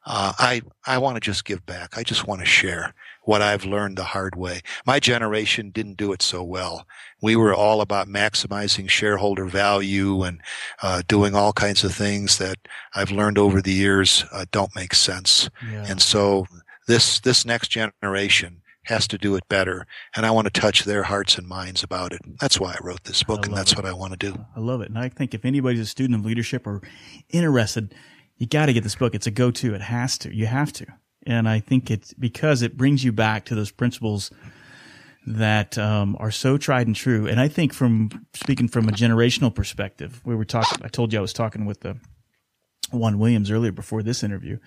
Uh, 0.07 0.33
I 0.39 0.63
I 0.87 0.99
want 0.99 1.17
to 1.17 1.21
just 1.21 1.45
give 1.45 1.65
back. 1.67 1.99
I 1.99 2.03
just 2.05 2.27
want 2.27 2.41
to 2.41 2.47
share 2.47 2.95
what 3.25 3.43
I've 3.43 3.65
learned 3.65 3.97
the 3.97 4.05
hard 4.05 4.37
way. 4.37 4.63
My 4.87 5.01
generation 5.01 5.71
didn't 5.71 5.97
do 5.97 6.13
it 6.13 6.23
so 6.23 6.43
well. 6.43 6.87
We 7.21 7.37
were 7.37 7.55
all 7.55 7.81
about 7.81 8.09
maximizing 8.09 8.89
shareholder 8.89 9.47
value 9.47 10.23
and 10.23 10.41
uh, 10.83 11.03
doing 11.07 11.35
all 11.35 11.53
kinds 11.53 11.85
of 11.85 11.95
things 11.95 12.39
that 12.39 12.57
I've 12.95 13.11
learned 13.11 13.39
over 13.39 13.63
the 13.63 13.73
years 13.73 14.25
uh, 14.33 14.47
don't 14.51 14.75
make 14.75 14.95
sense. 14.95 15.49
Yeah. 15.71 15.85
And 15.89 16.03
so 16.03 16.47
this 16.89 17.21
this 17.21 17.45
next 17.45 17.69
generation 17.69 18.61
has 18.87 19.07
to 19.07 19.17
do 19.17 19.37
it 19.37 19.47
better, 19.49 19.87
and 20.17 20.27
I 20.27 20.33
want 20.33 20.53
to 20.53 20.61
touch 20.61 20.83
their 20.85 21.05
hearts 21.05 21.39
and 21.39 21.47
minds 21.47 21.85
about 21.85 22.13
it. 22.13 22.21
That's 22.41 22.59
why 22.59 22.73
I 22.73 22.79
wrote 22.85 23.05
this 23.05 23.23
book, 23.23 23.47
and 23.47 23.57
that's 23.57 23.73
it. 23.73 23.79
what 23.79 23.87
I 23.87 23.93
want 23.93 24.19
to 24.19 24.19
do. 24.19 24.45
I 24.57 24.61
love 24.61 24.81
it, 24.81 24.89
and 24.89 24.99
I 24.99 25.09
think 25.09 25.35
if 25.35 25.45
anybody's 25.45 25.81
a 25.81 25.87
student 25.87 26.19
of 26.19 26.27
leadership 26.27 26.67
or 26.67 26.83
interested, 27.29 27.95
you 28.39 28.47
got 28.49 28.67
to 28.67 28.73
get 28.73 28.83
this 28.83 28.97
book. 28.97 29.15
It's 29.15 29.29
a 29.29 29.31
go-to. 29.31 29.75
It 29.75 29.83
has 29.83 30.19
to. 30.19 30.35
You 30.35 30.47
have 30.47 30.73
to. 30.73 30.87
And 31.27 31.49
I 31.49 31.61
think 31.61 31.91
it's 31.91 32.13
because 32.15 32.63
it 32.63 32.77
brings 32.77 33.05
you 33.05 33.13
back 33.13 33.45
to 33.47 33.55
those 33.55 33.71
principles 33.71 34.31
that 35.27 35.79
um, 35.79 36.17
are 36.19 36.33
so 36.33 36.59
tried 36.59 36.89
and 36.89 36.97
true. 36.97 37.29
And 37.29 37.41
I 37.41 37.47
think 37.47 37.73
from 37.73 38.27
speaking 38.35 38.67
from 38.67 38.89
a 38.89 38.93
generational 38.93 39.55
perspective, 39.55 40.21
we 40.25 40.35
were 40.35 40.45
talking, 40.45 40.85
I 40.85 40.89
told 40.89 41.13
you 41.13 41.19
I 41.21 41.23
was 41.23 41.33
talking 41.33 41.65
with 41.65 41.81
the 41.81 41.97
Juan 42.91 43.19
Williams 43.19 43.51
earlier 43.51 43.73
before 43.73 44.03
this 44.03 44.23
interview, 44.23 44.59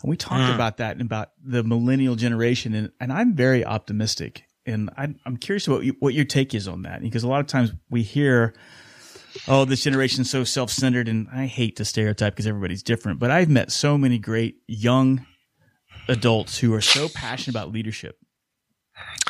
and 0.00 0.10
we 0.10 0.16
talked 0.16 0.50
mm. 0.50 0.54
about 0.54 0.76
that 0.78 0.92
and 0.92 1.02
about 1.02 1.32
the 1.42 1.62
millennial 1.62 2.14
generation. 2.14 2.74
And, 2.74 2.92
and 3.00 3.12
I'm 3.12 3.34
very 3.34 3.64
optimistic. 3.64 4.44
And 4.64 4.88
I, 4.96 5.14
I'm 5.26 5.36
curious 5.36 5.68
what, 5.68 5.84
you, 5.84 5.96
what 5.98 6.14
your 6.14 6.24
take 6.24 6.54
is 6.54 6.68
on 6.68 6.82
that, 6.82 7.02
because 7.02 7.24
a 7.24 7.28
lot 7.28 7.40
of 7.40 7.46
times 7.46 7.72
we 7.90 8.02
hear, 8.02 8.54
oh, 9.48 9.64
this 9.66 9.82
generation's 9.82 10.30
so 10.30 10.44
self-centered, 10.44 11.08
and 11.08 11.28
I 11.30 11.46
hate 11.46 11.76
to 11.76 11.84
stereotype 11.84 12.34
because 12.34 12.46
everybody's 12.46 12.82
different, 12.82 13.18
but 13.18 13.30
I've 13.30 13.50
met 13.50 13.70
so 13.72 13.98
many 13.98 14.18
great 14.18 14.58
young 14.66 15.26
adults 16.08 16.58
who 16.58 16.72
are 16.74 16.80
so 16.80 17.08
passionate 17.08 17.54
about 17.54 17.72
leadership. 17.72 18.16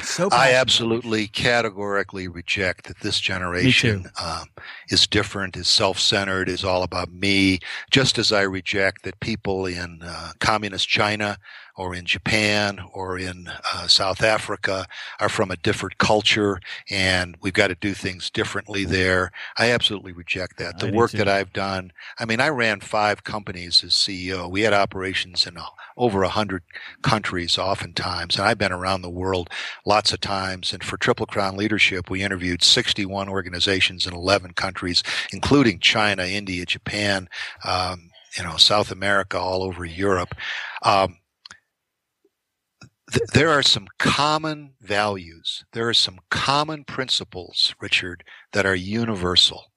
So 0.02 0.28
I 0.30 0.52
absolutely 0.52 1.26
categorically 1.26 2.28
reject 2.28 2.86
that 2.86 3.00
this 3.00 3.18
generation 3.18 4.10
um, 4.22 4.48
is 4.90 5.06
different, 5.06 5.56
is 5.56 5.68
self-centered, 5.68 6.48
is 6.48 6.64
all 6.64 6.82
about 6.82 7.10
me. 7.12 7.60
Just 7.90 8.18
as 8.18 8.30
I 8.30 8.42
reject 8.42 9.04
that 9.04 9.18
people 9.20 9.64
in 9.64 10.00
uh, 10.02 10.32
communist 10.40 10.88
China 10.88 11.38
or 11.76 11.94
in 11.94 12.04
Japan 12.04 12.80
or 12.92 13.18
in 13.18 13.48
uh, 13.72 13.86
South 13.86 14.22
Africa 14.22 14.86
are 15.20 15.28
from 15.28 15.50
a 15.50 15.56
different 15.56 15.98
culture 15.98 16.60
and 16.90 17.36
we've 17.40 17.52
got 17.52 17.68
to 17.68 17.74
do 17.74 17.94
things 17.94 18.30
differently 18.30 18.84
there. 18.84 19.32
I 19.58 19.70
absolutely 19.70 20.12
reject 20.12 20.58
that. 20.58 20.78
The 20.78 20.92
work 20.92 21.12
that 21.12 21.28
I've 21.28 21.52
done, 21.52 21.92
I 22.18 22.24
mean, 22.24 22.40
I 22.40 22.48
ran 22.48 22.80
five 22.80 23.24
companies 23.24 23.82
as 23.82 23.92
CEO. 23.92 24.50
We 24.50 24.62
had 24.62 24.72
operations 24.72 25.46
in 25.46 25.58
over 25.96 26.22
a 26.22 26.28
hundred 26.28 26.62
countries 27.02 27.58
oftentimes, 27.58 28.36
and 28.36 28.46
I've 28.46 28.58
been 28.58 28.72
around 28.72 29.02
the 29.02 29.10
world 29.10 29.50
lots 29.84 30.12
of 30.12 30.20
times. 30.20 30.72
And 30.72 30.82
for 30.82 30.96
Triple 30.96 31.26
Crown 31.26 31.56
Leadership, 31.56 32.10
we 32.10 32.22
interviewed 32.22 32.62
61 32.62 33.28
organizations 33.28 34.06
in 34.06 34.14
11 34.14 34.54
countries, 34.54 35.02
including 35.32 35.78
China, 35.78 36.24
India, 36.24 36.64
Japan, 36.66 37.28
um, 37.64 38.10
you 38.36 38.44
know, 38.44 38.56
South 38.56 38.90
America, 38.90 39.38
all 39.38 39.62
over 39.62 39.84
Europe. 39.84 40.34
Um, 40.82 41.18
there 43.32 43.50
are 43.50 43.62
some 43.62 43.88
common 43.98 44.74
values. 44.80 45.64
There 45.72 45.88
are 45.88 45.94
some 45.94 46.18
common 46.30 46.84
principles, 46.84 47.74
Richard, 47.80 48.24
that 48.52 48.66
are 48.66 48.74
universal. 48.74 49.72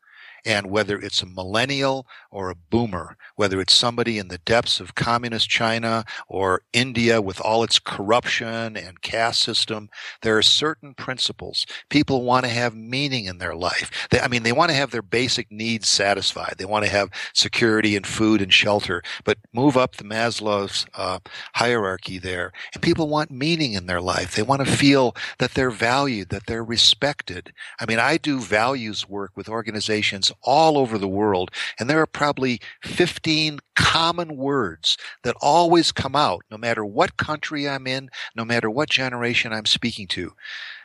And 0.47 0.67
whether 0.67 0.97
it's 0.97 1.21
a 1.21 1.25
millennial 1.25 2.07
or 2.31 2.49
a 2.49 2.55
boomer, 2.55 3.17
whether 3.35 3.59
it's 3.59 3.73
somebody 3.73 4.17
in 4.17 4.29
the 4.29 4.37
depths 4.37 4.79
of 4.79 4.95
communist 4.95 5.49
China 5.49 6.05
or 6.29 6.61
India 6.71 7.21
with 7.21 7.41
all 7.41 7.63
its 7.63 7.79
corruption 7.79 8.77
and 8.77 9.01
caste 9.01 9.41
system, 9.41 9.89
there 10.21 10.37
are 10.37 10.41
certain 10.41 10.93
principles. 10.93 11.65
People 11.89 12.23
want 12.23 12.45
to 12.45 12.49
have 12.49 12.73
meaning 12.73 13.25
in 13.25 13.39
their 13.39 13.55
life. 13.55 14.07
They, 14.09 14.21
I 14.21 14.29
mean, 14.29 14.43
they 14.43 14.53
want 14.53 14.69
to 14.69 14.75
have 14.77 14.91
their 14.91 15.01
basic 15.01 15.51
needs 15.51 15.89
satisfied. 15.89 16.55
They 16.57 16.63
want 16.63 16.85
to 16.85 16.91
have 16.91 17.09
security 17.33 17.97
and 17.97 18.07
food 18.07 18.41
and 18.41 18.53
shelter, 18.53 19.03
but 19.25 19.39
move 19.51 19.75
up 19.75 19.97
the 19.97 20.05
Maslow's 20.05 20.85
uh, 20.95 21.19
hierarchy 21.55 22.19
there. 22.19 22.53
And 22.73 22.81
people 22.81 23.09
want 23.09 23.31
meaning 23.31 23.73
in 23.73 23.87
their 23.87 24.01
life. 24.01 24.33
They 24.33 24.43
want 24.43 24.65
to 24.65 24.71
feel 24.71 25.13
that 25.39 25.55
they're 25.55 25.69
valued, 25.69 26.29
that 26.29 26.45
they're 26.45 26.63
respected. 26.63 27.51
I 27.81 27.85
mean, 27.85 27.99
I 27.99 28.15
do 28.15 28.39
values 28.39 29.09
work 29.09 29.31
with 29.35 29.49
organizations 29.49 30.31
all 30.43 30.77
over 30.77 30.97
the 30.97 31.07
world, 31.07 31.51
and 31.79 31.89
there 31.89 32.01
are 32.01 32.07
probably 32.07 32.59
15 32.83 33.59
common 33.75 34.37
words 34.37 34.97
that 35.23 35.35
always 35.41 35.91
come 35.91 36.15
out 36.15 36.43
no 36.49 36.57
matter 36.57 36.85
what 36.85 37.17
country 37.17 37.67
I'm 37.67 37.87
in, 37.87 38.09
no 38.35 38.45
matter 38.45 38.69
what 38.69 38.89
generation 38.89 39.53
I'm 39.53 39.65
speaking 39.65 40.07
to 40.09 40.33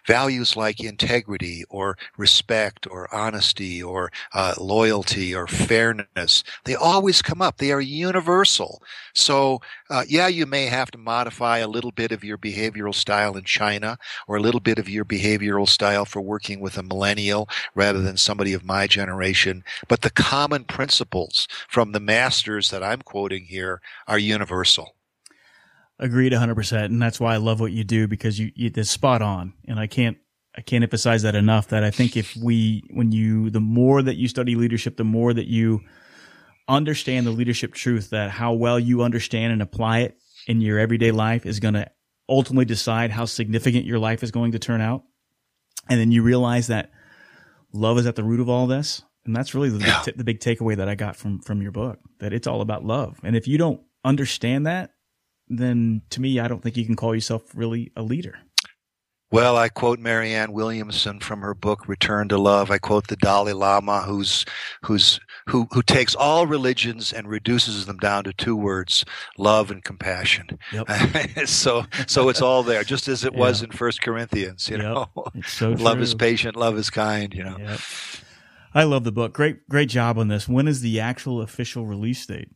values 0.06 0.56
like 0.56 0.80
integrity 0.80 1.64
or 1.68 1.96
respect 2.16 2.86
or 2.90 3.12
honesty 3.14 3.82
or 3.82 4.10
uh, 4.34 4.54
loyalty 4.58 5.34
or 5.34 5.46
fairness, 5.46 6.44
they 6.64 6.74
always 6.74 7.22
come 7.22 7.42
up. 7.42 7.58
They 7.58 7.72
are 7.72 7.80
universal. 7.80 8.82
So, 9.14 9.60
uh, 9.90 10.04
yeah, 10.08 10.28
you 10.28 10.46
may 10.46 10.66
have 10.66 10.90
to 10.92 10.98
modify 10.98 11.58
a 11.58 11.68
little 11.68 11.92
bit 11.92 12.12
of 12.12 12.24
your 12.24 12.38
behavioral 12.38 12.94
style 12.94 13.36
in 13.36 13.44
China 13.44 13.98
or 14.26 14.36
a 14.36 14.40
little 14.40 14.60
bit 14.60 14.78
of 14.78 14.88
your 14.88 15.04
behavioral 15.04 15.68
style 15.68 16.04
for 16.04 16.20
working 16.20 16.60
with 16.60 16.78
a 16.78 16.82
millennial 16.82 17.48
rather 17.74 18.00
than 18.00 18.16
somebody 18.16 18.52
of 18.52 18.64
my 18.64 18.86
generation. 18.86 19.64
But 19.88 20.02
the 20.02 20.10
common 20.10 20.64
principles 20.64 21.48
from 21.68 21.92
the 21.92 22.00
masters 22.00 22.70
that 22.70 22.82
I'm 22.82 23.02
quoting 23.02 23.44
here 23.44 23.80
are 24.06 24.18
universal. 24.18 24.94
Agreed 26.02 26.32
100%. 26.32 26.84
And 26.86 27.00
that's 27.00 27.20
why 27.20 27.34
I 27.34 27.36
love 27.36 27.60
what 27.60 27.70
you 27.70 27.84
do 27.84 28.08
because 28.08 28.36
you, 28.36 28.50
you 28.56 28.72
it's 28.74 28.90
spot 28.90 29.22
on. 29.22 29.54
And 29.68 29.78
I 29.78 29.86
can't, 29.86 30.18
I 30.56 30.60
can't 30.60 30.82
emphasize 30.82 31.22
that 31.22 31.36
enough 31.36 31.68
that 31.68 31.84
I 31.84 31.92
think 31.92 32.16
if 32.16 32.34
we, 32.34 32.82
when 32.90 33.12
you, 33.12 33.50
the 33.50 33.60
more 33.60 34.02
that 34.02 34.16
you 34.16 34.26
study 34.26 34.56
leadership, 34.56 34.96
the 34.96 35.04
more 35.04 35.32
that 35.32 35.46
you 35.46 35.80
understand 36.66 37.24
the 37.24 37.30
leadership 37.30 37.72
truth 37.72 38.10
that 38.10 38.30
how 38.30 38.52
well 38.52 38.80
you 38.80 39.02
understand 39.02 39.52
and 39.52 39.62
apply 39.62 40.00
it 40.00 40.18
in 40.48 40.60
your 40.60 40.80
everyday 40.80 41.12
life 41.12 41.46
is 41.46 41.60
going 41.60 41.74
to 41.74 41.88
ultimately 42.28 42.64
decide 42.64 43.12
how 43.12 43.24
significant 43.24 43.84
your 43.84 44.00
life 44.00 44.24
is 44.24 44.32
going 44.32 44.50
to 44.52 44.58
turn 44.58 44.80
out. 44.80 45.04
And 45.88 46.00
then 46.00 46.10
you 46.10 46.24
realize 46.24 46.66
that 46.66 46.90
love 47.72 47.96
is 47.98 48.06
at 48.06 48.16
the 48.16 48.24
root 48.24 48.40
of 48.40 48.48
all 48.48 48.66
this. 48.66 49.02
And 49.24 49.36
that's 49.36 49.54
really 49.54 49.70
the, 49.70 49.86
yeah. 49.86 50.02
t- 50.04 50.12
the 50.16 50.24
big 50.24 50.40
takeaway 50.40 50.76
that 50.76 50.88
I 50.88 50.96
got 50.96 51.14
from, 51.14 51.40
from 51.42 51.62
your 51.62 51.70
book, 51.70 52.00
that 52.18 52.32
it's 52.32 52.48
all 52.48 52.60
about 52.60 52.84
love. 52.84 53.20
And 53.22 53.36
if 53.36 53.46
you 53.46 53.56
don't 53.56 53.80
understand 54.04 54.66
that, 54.66 54.90
then 55.58 56.02
to 56.10 56.20
me, 56.20 56.40
I 56.40 56.48
don't 56.48 56.62
think 56.62 56.76
you 56.76 56.86
can 56.86 56.96
call 56.96 57.14
yourself 57.14 57.42
really 57.54 57.92
a 57.96 58.02
leader. 58.02 58.38
Well, 59.32 59.56
I 59.56 59.70
quote 59.70 59.98
Marianne 59.98 60.52
Williamson 60.52 61.18
from 61.18 61.40
her 61.40 61.54
book 61.54 61.88
Return 61.88 62.28
to 62.28 62.36
Love. 62.36 62.70
I 62.70 62.76
quote 62.76 63.08
the 63.08 63.16
Dalai 63.16 63.54
Lama 63.54 64.02
who's 64.02 64.44
who's 64.84 65.20
who 65.48 65.66
who 65.72 65.82
takes 65.82 66.14
all 66.14 66.46
religions 66.46 67.14
and 67.14 67.26
reduces 67.26 67.86
them 67.86 67.96
down 67.96 68.24
to 68.24 68.34
two 68.34 68.54
words, 68.54 69.06
love 69.38 69.70
and 69.70 69.82
compassion. 69.82 70.58
Yep. 70.70 71.46
so 71.48 71.86
so 72.06 72.28
it's 72.28 72.42
all 72.42 72.62
there, 72.62 72.84
just 72.84 73.08
as 73.08 73.24
it 73.24 73.32
yeah. 73.32 73.38
was 73.38 73.62
in 73.62 73.70
First 73.70 74.02
Corinthians, 74.02 74.68
you 74.68 74.76
yep. 74.76 74.84
know. 74.84 75.06
So 75.46 75.70
love 75.78 76.02
is 76.02 76.14
patient, 76.14 76.54
love 76.54 76.76
is 76.76 76.90
kind, 76.90 77.32
you 77.32 77.42
know. 77.42 77.56
Yep. 77.58 77.80
I 78.74 78.82
love 78.84 79.04
the 79.04 79.12
book. 79.12 79.32
Great 79.32 79.66
great 79.66 79.88
job 79.88 80.18
on 80.18 80.28
this. 80.28 80.46
When 80.46 80.68
is 80.68 80.82
the 80.82 81.00
actual 81.00 81.40
official 81.40 81.86
release 81.86 82.26
date? 82.26 82.50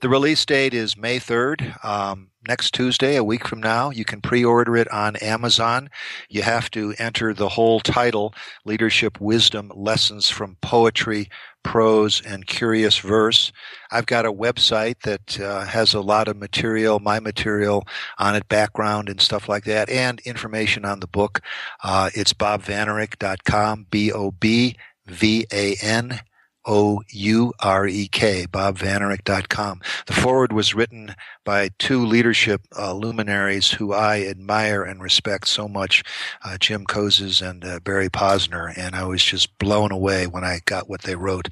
The 0.00 0.08
release 0.08 0.44
date 0.44 0.74
is 0.74 0.96
May 0.96 1.18
3rd, 1.18 1.84
um, 1.84 2.30
next 2.46 2.72
Tuesday, 2.72 3.16
a 3.16 3.24
week 3.24 3.46
from 3.46 3.60
now. 3.60 3.90
You 3.90 4.04
can 4.04 4.20
pre 4.20 4.44
order 4.44 4.76
it 4.76 4.90
on 4.90 5.16
Amazon. 5.16 5.90
You 6.28 6.42
have 6.42 6.70
to 6.72 6.94
enter 6.98 7.34
the 7.34 7.48
whole 7.48 7.80
title 7.80 8.34
Leadership 8.64 9.20
Wisdom 9.20 9.72
Lessons 9.74 10.30
from 10.30 10.56
Poetry, 10.60 11.28
Prose, 11.62 12.22
and 12.24 12.46
Curious 12.46 12.98
Verse. 12.98 13.52
I've 13.90 14.06
got 14.06 14.26
a 14.26 14.32
website 14.32 15.00
that 15.02 15.40
uh, 15.40 15.64
has 15.64 15.94
a 15.94 16.00
lot 16.00 16.28
of 16.28 16.36
material, 16.36 17.00
my 17.00 17.20
material 17.20 17.86
on 18.18 18.36
it, 18.36 18.48
background 18.48 19.08
and 19.08 19.20
stuff 19.20 19.48
like 19.48 19.64
that, 19.64 19.90
and 19.90 20.20
information 20.20 20.84
on 20.84 21.00
the 21.00 21.08
book. 21.08 21.40
Uh, 21.82 22.10
it's 22.14 22.32
bobvanourek.com, 22.32 23.86
B 23.90 24.12
O 24.12 24.30
B 24.30 24.76
V 25.06 25.46
A 25.52 25.76
N 25.82 26.20
O 26.68 27.02
U 27.08 27.52
R 27.60 27.88
E 27.88 28.06
K, 28.08 28.46
bobvanourek.com. 28.46 29.80
The 30.06 30.12
foreword 30.12 30.52
was 30.52 30.74
written 30.74 31.14
by 31.44 31.70
two 31.78 32.04
leadership 32.04 32.60
uh, 32.78 32.92
luminaries 32.92 33.70
who 33.70 33.94
I 33.94 34.26
admire 34.26 34.82
and 34.82 35.02
respect 35.02 35.48
so 35.48 35.66
much, 35.66 36.04
uh, 36.44 36.58
Jim 36.58 36.84
Kouzes 36.84 37.40
and 37.48 37.64
uh, 37.64 37.80
Barry 37.80 38.10
Posner, 38.10 38.72
and 38.76 38.94
I 38.94 39.04
was 39.04 39.24
just 39.24 39.56
blown 39.58 39.90
away 39.90 40.26
when 40.26 40.44
I 40.44 40.60
got 40.66 40.88
what 40.90 41.02
they 41.02 41.16
wrote. 41.16 41.48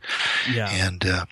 Yeah. 0.52 0.68
And 0.70 1.04
uh, 1.06 1.24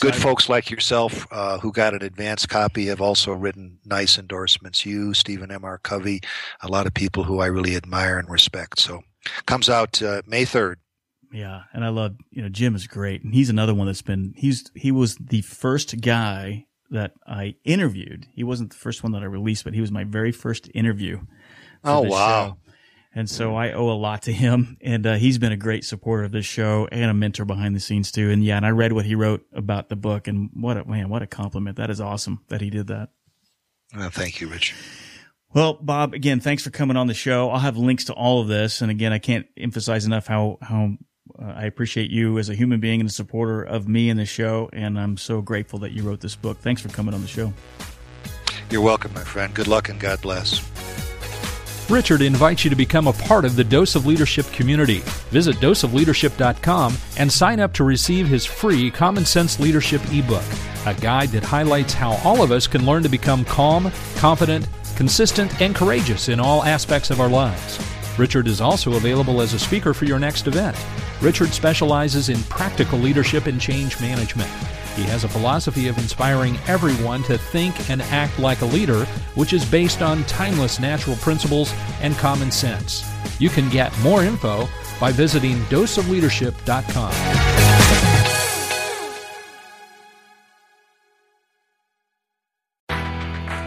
good 0.00 0.14
folks 0.14 0.50
like 0.50 0.70
yourself 0.70 1.26
uh, 1.30 1.58
who 1.58 1.72
got 1.72 1.94
an 1.94 2.02
advance 2.02 2.44
copy 2.44 2.86
have 2.86 3.00
also 3.00 3.32
written 3.32 3.78
nice 3.86 4.18
endorsements. 4.18 4.84
You, 4.84 5.14
Stephen 5.14 5.50
M. 5.50 5.64
R. 5.64 5.78
Covey, 5.78 6.20
a 6.60 6.68
lot 6.68 6.86
of 6.86 6.92
people 6.92 7.24
who 7.24 7.40
I 7.40 7.46
really 7.46 7.74
admire 7.74 8.18
and 8.18 8.28
respect. 8.28 8.78
So 8.78 9.02
comes 9.46 9.70
out 9.70 10.02
uh, 10.02 10.20
May 10.26 10.44
3rd. 10.44 10.76
Yeah, 11.32 11.62
and 11.72 11.84
I 11.84 11.88
love 11.88 12.16
you 12.30 12.42
know 12.42 12.48
Jim 12.48 12.74
is 12.74 12.86
great, 12.86 13.22
and 13.22 13.34
he's 13.34 13.50
another 13.50 13.74
one 13.74 13.86
that's 13.86 14.02
been 14.02 14.34
he's 14.36 14.70
he 14.74 14.90
was 14.90 15.16
the 15.16 15.42
first 15.42 16.00
guy 16.00 16.66
that 16.90 17.12
I 17.26 17.54
interviewed. 17.64 18.26
He 18.34 18.42
wasn't 18.42 18.70
the 18.70 18.76
first 18.76 19.02
one 19.02 19.12
that 19.12 19.22
I 19.22 19.26
released, 19.26 19.64
but 19.64 19.74
he 19.74 19.80
was 19.80 19.92
my 19.92 20.04
very 20.04 20.32
first 20.32 20.68
interview. 20.74 21.20
Oh 21.84 22.02
wow! 22.02 22.46
Show. 22.46 22.72
And 23.12 23.28
so 23.28 23.56
I 23.56 23.72
owe 23.72 23.90
a 23.90 23.94
lot 23.94 24.22
to 24.22 24.32
him, 24.32 24.76
and 24.80 25.04
uh, 25.04 25.14
he's 25.14 25.38
been 25.38 25.50
a 25.50 25.56
great 25.56 25.84
supporter 25.84 26.22
of 26.22 26.30
this 26.30 26.46
show 26.46 26.88
and 26.92 27.10
a 27.10 27.14
mentor 27.14 27.44
behind 27.44 27.74
the 27.74 27.80
scenes 27.80 28.12
too. 28.12 28.30
And 28.30 28.44
yeah, 28.44 28.56
and 28.56 28.64
I 28.64 28.70
read 28.70 28.92
what 28.92 29.04
he 29.04 29.16
wrote 29.16 29.44
about 29.52 29.88
the 29.88 29.96
book, 29.96 30.28
and 30.28 30.50
what 30.54 30.76
a 30.76 30.84
man, 30.84 31.08
what 31.08 31.22
a 31.22 31.26
compliment! 31.26 31.76
That 31.76 31.90
is 31.90 32.00
awesome 32.00 32.40
that 32.48 32.60
he 32.60 32.70
did 32.70 32.88
that. 32.88 33.10
Well, 33.96 34.10
thank 34.10 34.40
you, 34.40 34.48
Rich. 34.48 34.74
Well, 35.52 35.74
Bob, 35.74 36.14
again, 36.14 36.38
thanks 36.38 36.62
for 36.62 36.70
coming 36.70 36.96
on 36.96 37.08
the 37.08 37.14
show. 37.14 37.50
I'll 37.50 37.58
have 37.58 37.76
links 37.76 38.04
to 38.04 38.12
all 38.12 38.40
of 38.40 38.46
this, 38.46 38.82
and 38.82 38.90
again, 38.90 39.12
I 39.12 39.18
can't 39.18 39.46
emphasize 39.56 40.06
enough 40.06 40.28
how 40.28 40.58
how 40.62 40.96
uh, 41.38 41.52
I 41.56 41.64
appreciate 41.64 42.10
you 42.10 42.38
as 42.38 42.48
a 42.48 42.54
human 42.54 42.80
being 42.80 43.00
and 43.00 43.08
a 43.08 43.12
supporter 43.12 43.62
of 43.62 43.88
me 43.88 44.10
and 44.10 44.18
the 44.18 44.26
show, 44.26 44.68
and 44.72 44.98
I'm 44.98 45.16
so 45.16 45.40
grateful 45.42 45.78
that 45.80 45.92
you 45.92 46.02
wrote 46.02 46.20
this 46.20 46.36
book. 46.36 46.58
Thanks 46.58 46.82
for 46.82 46.88
coming 46.88 47.14
on 47.14 47.22
the 47.22 47.28
show. 47.28 47.52
You're 48.70 48.82
welcome, 48.82 49.12
my 49.14 49.24
friend. 49.24 49.52
Good 49.52 49.66
luck 49.66 49.88
and 49.88 49.98
God 49.98 50.20
bless. 50.20 50.64
Richard 51.90 52.22
invites 52.22 52.62
you 52.62 52.70
to 52.70 52.76
become 52.76 53.08
a 53.08 53.12
part 53.12 53.44
of 53.44 53.56
the 53.56 53.64
Dose 53.64 53.96
of 53.96 54.06
Leadership 54.06 54.46
community. 54.52 55.00
Visit 55.30 55.56
doseofleadership.com 55.56 56.96
and 57.18 57.32
sign 57.32 57.58
up 57.58 57.72
to 57.72 57.84
receive 57.84 58.28
his 58.28 58.46
free 58.46 58.92
Common 58.92 59.24
Sense 59.24 59.58
Leadership 59.58 60.00
ebook, 60.12 60.44
a 60.86 60.94
guide 60.94 61.30
that 61.30 61.42
highlights 61.42 61.92
how 61.92 62.12
all 62.24 62.42
of 62.42 62.52
us 62.52 62.68
can 62.68 62.86
learn 62.86 63.02
to 63.02 63.08
become 63.08 63.44
calm, 63.44 63.90
confident, 64.16 64.68
consistent, 64.94 65.60
and 65.60 65.74
courageous 65.74 66.28
in 66.28 66.38
all 66.38 66.62
aspects 66.62 67.10
of 67.10 67.20
our 67.20 67.28
lives. 67.28 67.80
Richard 68.20 68.48
is 68.48 68.60
also 68.60 68.96
available 68.96 69.40
as 69.40 69.54
a 69.54 69.58
speaker 69.58 69.94
for 69.94 70.04
your 70.04 70.18
next 70.18 70.46
event. 70.46 70.76
Richard 71.22 71.54
specializes 71.54 72.28
in 72.28 72.38
practical 72.44 72.98
leadership 72.98 73.46
and 73.46 73.58
change 73.58 73.98
management. 73.98 74.50
He 74.94 75.04
has 75.04 75.24
a 75.24 75.28
philosophy 75.28 75.88
of 75.88 75.96
inspiring 75.96 76.58
everyone 76.68 77.22
to 77.22 77.38
think 77.38 77.88
and 77.88 78.02
act 78.02 78.38
like 78.38 78.60
a 78.60 78.66
leader, 78.66 79.06
which 79.36 79.54
is 79.54 79.64
based 79.64 80.02
on 80.02 80.22
timeless 80.24 80.78
natural 80.78 81.16
principles 81.16 81.72
and 82.02 82.14
common 82.16 82.50
sense. 82.50 83.10
You 83.38 83.48
can 83.48 83.70
get 83.70 83.98
more 84.00 84.22
info 84.22 84.68
by 85.00 85.12
visiting 85.12 85.56
doseofleadership.com. 85.70 87.14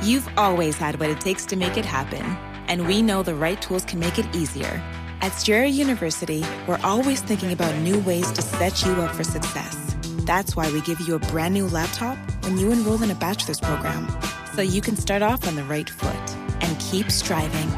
You've 0.07 0.29
always 0.37 0.77
had 0.77 0.99
what 0.99 1.09
it 1.09 1.19
takes 1.19 1.43
to 1.47 1.55
make 1.55 1.75
it 1.75 1.85
happen 1.85 2.52
and 2.67 2.87
we 2.87 3.01
know 3.01 3.23
the 3.23 3.35
right 3.35 3.61
tools 3.61 3.85
can 3.85 3.99
make 3.99 4.17
it 4.19 4.35
easier. 4.35 4.81
At 5.21 5.31
Strayer 5.33 5.65
University, 5.65 6.43
we're 6.67 6.79
always 6.83 7.21
thinking 7.21 7.51
about 7.51 7.75
new 7.77 7.99
ways 7.99 8.31
to 8.33 8.41
set 8.41 8.85
you 8.85 8.91
up 8.93 9.15
for 9.15 9.23
success. 9.23 9.95
That's 10.25 10.55
why 10.55 10.71
we 10.71 10.81
give 10.81 10.99
you 11.01 11.15
a 11.15 11.19
brand 11.19 11.53
new 11.53 11.67
laptop 11.67 12.17
when 12.43 12.57
you 12.57 12.71
enroll 12.71 13.01
in 13.01 13.11
a 13.11 13.15
bachelor's 13.15 13.59
program, 13.59 14.07
so 14.55 14.61
you 14.61 14.81
can 14.81 14.95
start 14.95 15.21
off 15.21 15.47
on 15.47 15.55
the 15.55 15.63
right 15.63 15.89
foot 15.89 16.35
and 16.61 16.79
keep 16.79 17.11
striving. 17.11 17.69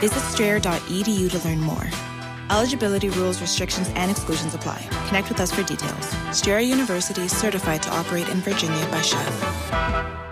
Visit 0.00 0.20
strayer.edu 0.20 1.30
to 1.30 1.48
learn 1.48 1.60
more. 1.60 1.86
Eligibility 2.50 3.08
rules, 3.08 3.40
restrictions, 3.40 3.88
and 3.94 4.10
exclusions 4.10 4.54
apply. 4.54 4.86
Connect 5.08 5.28
with 5.28 5.40
us 5.40 5.50
for 5.52 5.62
details. 5.62 6.14
Strayer 6.32 6.60
University 6.60 7.22
is 7.22 7.36
certified 7.36 7.82
to 7.82 7.90
operate 7.90 8.28
in 8.28 8.38
Virginia 8.40 8.84
by 8.86 9.00
SCHEV. 9.00 10.31